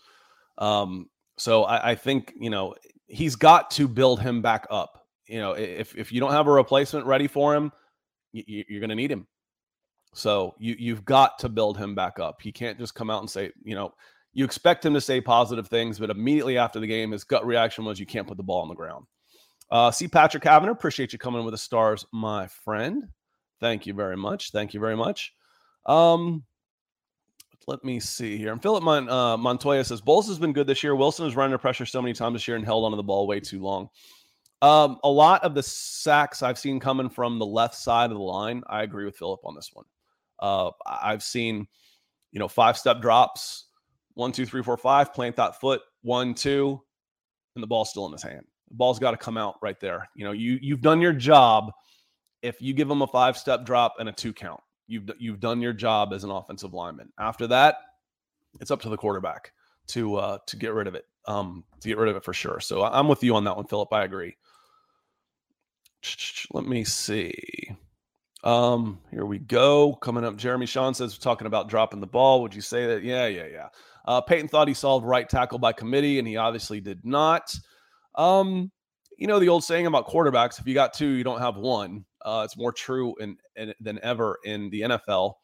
[0.59, 2.74] Um, so I, I think you know
[3.07, 5.07] he's got to build him back up.
[5.26, 7.72] You know, if if you don't have a replacement ready for him,
[8.33, 9.26] you, you're going to need him.
[10.14, 12.41] So you you've got to build him back up.
[12.41, 13.93] He can't just come out and say, you know,
[14.33, 17.85] you expect him to say positive things, but immediately after the game, his gut reaction
[17.85, 19.07] was, "You can't put the ball on the ground."
[19.70, 23.05] Uh, see Patrick Kavanagh, appreciate you coming with the stars, my friend.
[23.61, 24.51] Thank you very much.
[24.51, 25.33] Thank you very much.
[25.87, 26.45] Um,
[27.66, 28.52] let me see here.
[28.52, 30.94] And Philip Mon- uh, Montoya says Bolles has been good this year.
[30.94, 33.26] Wilson has run under pressure so many times this year and held onto the ball
[33.26, 33.88] way too long.
[34.62, 38.22] Um, a lot of the sacks I've seen coming from the left side of the
[38.22, 38.62] line.
[38.66, 39.86] I agree with Philip on this one.
[40.38, 41.66] Uh, I've seen,
[42.32, 43.66] you know, five step drops,
[44.14, 46.80] one, two, three, four, five, plant that foot, one, two,
[47.54, 48.44] and the ball's still in his hand.
[48.68, 50.08] The ball's got to come out right there.
[50.14, 51.72] You know, you you've done your job
[52.42, 54.61] if you give them a five step drop and a two count.
[54.91, 57.12] You've you've done your job as an offensive lineman.
[57.18, 57.76] After that,
[58.61, 59.53] it's up to the quarterback
[59.88, 61.07] to uh to get rid of it.
[61.26, 62.61] Um to get rid of it for sure.
[62.61, 63.93] So I'm with you on that one, Philip.
[63.93, 64.36] I agree.
[66.53, 67.32] Let me see.
[68.43, 69.95] Um, here we go.
[69.95, 72.41] Coming up, Jeremy Sean says talking about dropping the ball.
[72.43, 73.03] Would you say that?
[73.03, 73.68] Yeah, yeah, yeah.
[74.07, 77.55] Uh, Paton thought he solved right tackle by committee, and he obviously did not.
[78.14, 78.72] Um,
[79.18, 82.07] you know the old saying about quarterbacks: if you got two, you don't have one.
[82.24, 85.34] Uh, it's more true in, in, than ever in the NFL.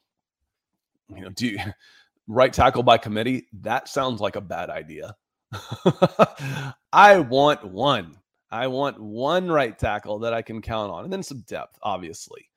[1.14, 1.58] You know, do you,
[2.26, 3.46] right tackle by committee?
[3.60, 5.14] That sounds like a bad idea.
[6.92, 8.16] I want one.
[8.50, 12.48] I want one right tackle that I can count on, and then some depth, obviously.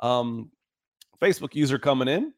[0.00, 0.50] Um,
[1.20, 2.32] Facebook user coming in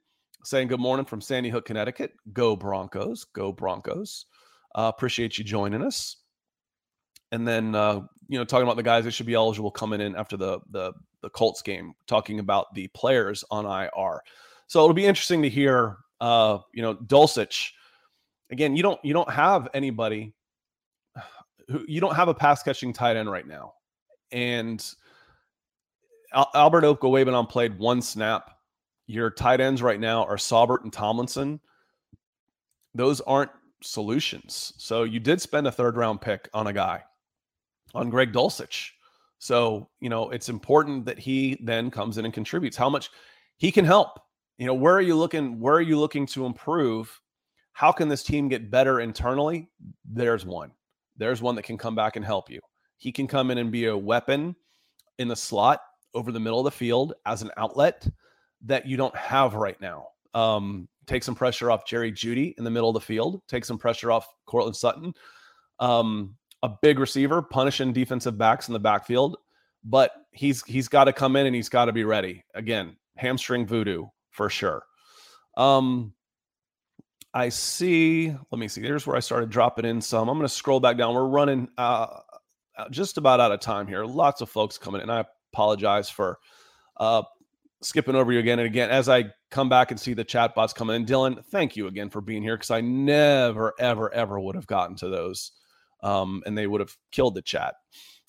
[0.44, 2.12] saying good morning from Sandy Hook, Connecticut.
[2.32, 3.24] Go Broncos.
[3.24, 4.26] Go Broncos.
[4.74, 6.16] Uh, appreciate you joining us.
[7.32, 10.14] And then, uh, you know, talking about the guys that should be eligible coming in
[10.14, 14.22] after the, the, the Colts game, talking about the players on IR.
[14.68, 17.72] So it'll be interesting to hear, uh, you know, Dulcich.
[18.52, 20.32] Again, you don't you don't have anybody
[21.68, 23.72] who you don't have a pass catching tight end right now,
[24.30, 24.84] and
[26.32, 28.52] Al- Albert Okwuegbunam played one snap.
[29.08, 31.60] Your tight ends right now are Saubert and Tomlinson.
[32.94, 33.50] Those aren't
[33.82, 34.72] solutions.
[34.78, 37.02] So you did spend a third round pick on a guy,
[37.94, 38.90] on Greg Dulcich.
[39.38, 42.76] So, you know, it's important that he then comes in and contributes.
[42.76, 43.10] How much
[43.60, 44.18] he can help.
[44.58, 45.60] You know, where are you looking?
[45.60, 47.20] Where are you looking to improve?
[47.72, 49.68] How can this team get better internally?
[50.04, 50.72] There's one.
[51.16, 52.60] There's one that can come back and help you.
[52.96, 54.56] He can come in and be a weapon
[55.18, 55.80] in the slot
[56.14, 58.06] over the middle of the field as an outlet
[58.64, 60.08] that you don't have right now.
[60.34, 63.42] Um, take some pressure off Jerry Jeudy in the middle of the field.
[63.48, 65.12] Take some pressure off Courtland Sutton.
[65.78, 69.36] Um, a big receiver punishing defensive backs in the backfield,
[69.84, 72.44] but he's he's got to come in and he's got to be ready.
[72.54, 74.84] Again, hamstring voodoo for sure.
[75.56, 76.12] Um,
[77.32, 78.34] I see.
[78.50, 78.82] Let me see.
[78.82, 80.28] Here's where I started dropping in some.
[80.28, 81.14] I'm going to scroll back down.
[81.14, 82.06] We're running uh,
[82.90, 84.04] just about out of time here.
[84.04, 85.10] Lots of folks coming in.
[85.10, 86.38] I apologize for
[86.96, 87.22] uh,
[87.82, 90.72] skipping over you again and again as I come back and see the chat bots
[90.72, 91.06] coming in.
[91.06, 94.96] Dylan, thank you again for being here because I never, ever, ever would have gotten
[94.96, 95.52] to those,
[96.02, 97.74] um, and they would have killed the chat.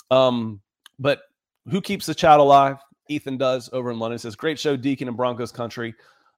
[0.09, 0.61] Um,
[0.99, 1.21] but
[1.69, 2.77] who keeps the chat alive?
[3.09, 4.19] Ethan does over in London.
[4.19, 5.93] Says great show, Deacon and Broncos country.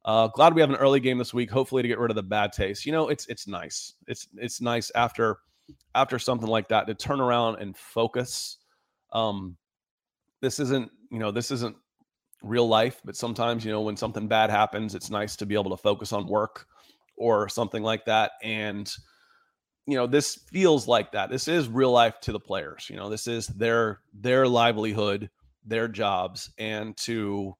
[0.06, 1.50] Uh, glad we have an early game this week.
[1.50, 2.86] Hopefully to get rid of the bad taste.
[2.86, 3.94] You know, it's it's nice.
[4.08, 5.38] It's it's nice after
[5.96, 8.58] after something like that to turn around and focus.
[9.14, 9.56] Um,
[10.44, 11.76] this isn't you know this isn't
[12.44, 15.72] real life but sometimes you know when something bad happens it's nice to be able
[15.72, 16.68] to focus on work
[17.16, 18.94] or something like that and
[19.88, 23.10] you know this feels like that this is real life to the players you know
[23.10, 25.30] this is their their livelihood
[25.66, 27.56] their jobs and to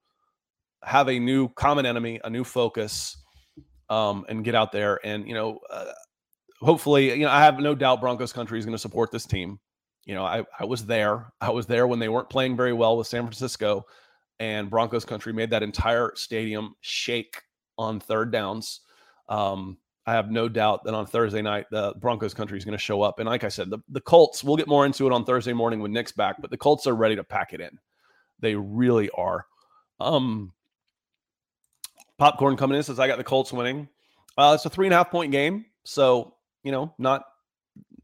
[0.84, 3.18] have a new common enemy a new focus
[3.90, 5.92] um and get out there and you know uh,
[6.62, 9.60] hopefully you know i have no doubt broncos country is going to support this team
[10.06, 11.32] you know, I, I was there.
[11.40, 13.86] I was there when they weren't playing very well with San Francisco,
[14.40, 17.42] and Broncos country made that entire stadium shake
[17.78, 18.82] on third downs.
[19.30, 22.84] Um, I have no doubt that on Thursday night, the Broncos country is going to
[22.84, 23.20] show up.
[23.20, 25.80] And like I said, the, the Colts, we'll get more into it on Thursday morning
[25.80, 27.80] when Nick's back, but the Colts are ready to pack it in.
[28.40, 29.46] They really are.
[30.02, 30.52] Um,
[32.18, 33.88] popcorn coming in says, I got the Colts winning.
[34.38, 35.66] Uh, it's a three and a half point game.
[35.86, 37.24] So, you know, not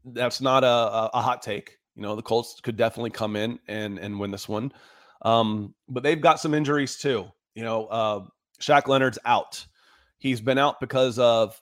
[0.04, 1.78] that's not a, a, hot take.
[1.96, 4.72] You know, the Colts could definitely come in and and win this one.
[5.22, 7.30] Um, but they've got some injuries too.
[7.54, 8.24] You know, uh,
[8.60, 9.66] Shaq Leonard's out.
[10.18, 11.60] He's been out because of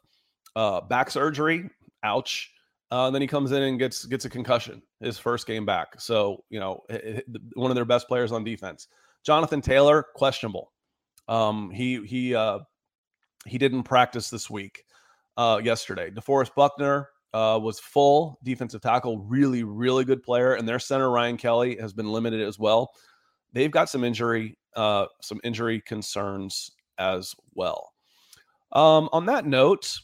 [0.57, 1.71] uh, back surgery.
[2.03, 2.53] Ouch.
[2.91, 6.01] Uh, and then he comes in and gets gets a concussion his first game back.
[6.01, 6.85] So you know,
[7.55, 8.89] one of their best players on defense,
[9.25, 10.73] Jonathan Taylor, questionable.
[11.29, 12.61] Um, he he uh,
[13.47, 14.85] he didn't practice this week.
[15.37, 20.79] Uh, yesterday, DeForest Buckner uh, was full defensive tackle, really really good player, and their
[20.79, 22.91] center Ryan Kelly has been limited as well.
[23.53, 27.93] They've got some injury uh, some injury concerns as well.
[28.73, 29.99] Um, on that note,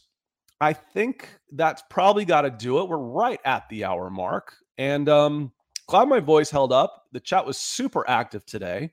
[0.61, 2.89] I think that's probably got to do it.
[2.89, 5.51] We're right at the hour mark, and um,
[5.87, 7.05] glad my voice held up.
[7.11, 8.91] The chat was super active today.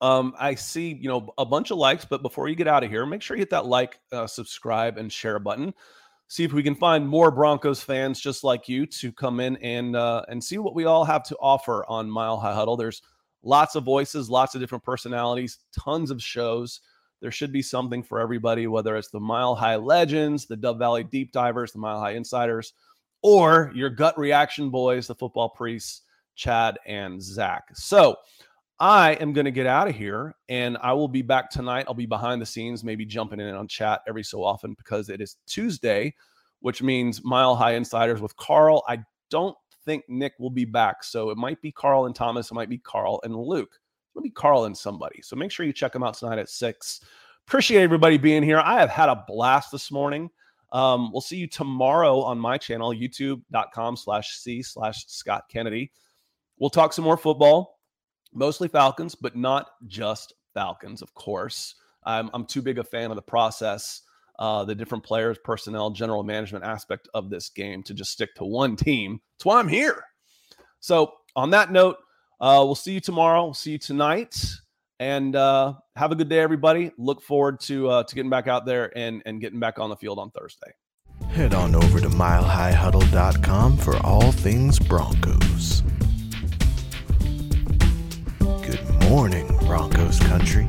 [0.00, 2.90] Um, I see, you know, a bunch of likes, but before you get out of
[2.90, 5.74] here, make sure you hit that like, uh, subscribe, and share button.
[6.28, 9.96] See if we can find more Broncos fans just like you to come in and
[9.96, 12.76] uh, and see what we all have to offer on Mile High Huddle.
[12.76, 13.02] There's
[13.42, 16.80] lots of voices, lots of different personalities, tons of shows.
[17.20, 21.04] There should be something for everybody, whether it's the Mile High Legends, the Dove Valley
[21.04, 22.74] Deep Divers, the Mile High Insiders,
[23.22, 26.02] or your gut reaction boys, the football priests,
[26.36, 27.64] Chad and Zach.
[27.74, 28.16] So
[28.78, 31.86] I am going to get out of here and I will be back tonight.
[31.88, 35.20] I'll be behind the scenes, maybe jumping in on chat every so often because it
[35.20, 36.14] is Tuesday,
[36.60, 38.84] which means Mile High Insiders with Carl.
[38.88, 41.02] I don't think Nick will be back.
[41.02, 42.52] So it might be Carl and Thomas.
[42.52, 43.80] It might be Carl and Luke.
[44.18, 45.22] It'll be Carl and somebody.
[45.22, 47.00] So make sure you check them out tonight at six.
[47.46, 48.58] Appreciate everybody being here.
[48.58, 50.28] I have had a blast this morning.
[50.72, 55.92] Um, we'll see you tomorrow on my channel, youtube.com slash C slash Scott Kennedy.
[56.58, 57.78] We'll talk some more football,
[58.34, 61.76] mostly Falcons, but not just Falcons, of course.
[62.02, 64.02] I'm, I'm too big a fan of the process,
[64.40, 68.44] uh, the different players, personnel, general management aspect of this game to just stick to
[68.44, 69.20] one team.
[69.36, 70.02] That's why I'm here.
[70.80, 71.98] So, on that note,
[72.40, 73.44] uh, we'll see you tomorrow.
[73.44, 74.36] We'll see you tonight.
[75.00, 76.90] And uh, have a good day, everybody.
[76.98, 79.96] Look forward to uh, to getting back out there and, and getting back on the
[79.96, 80.72] field on Thursday.
[81.28, 85.82] Head on over to milehighhuddle.com for all things Broncos.
[88.40, 90.68] Good morning, Broncos country.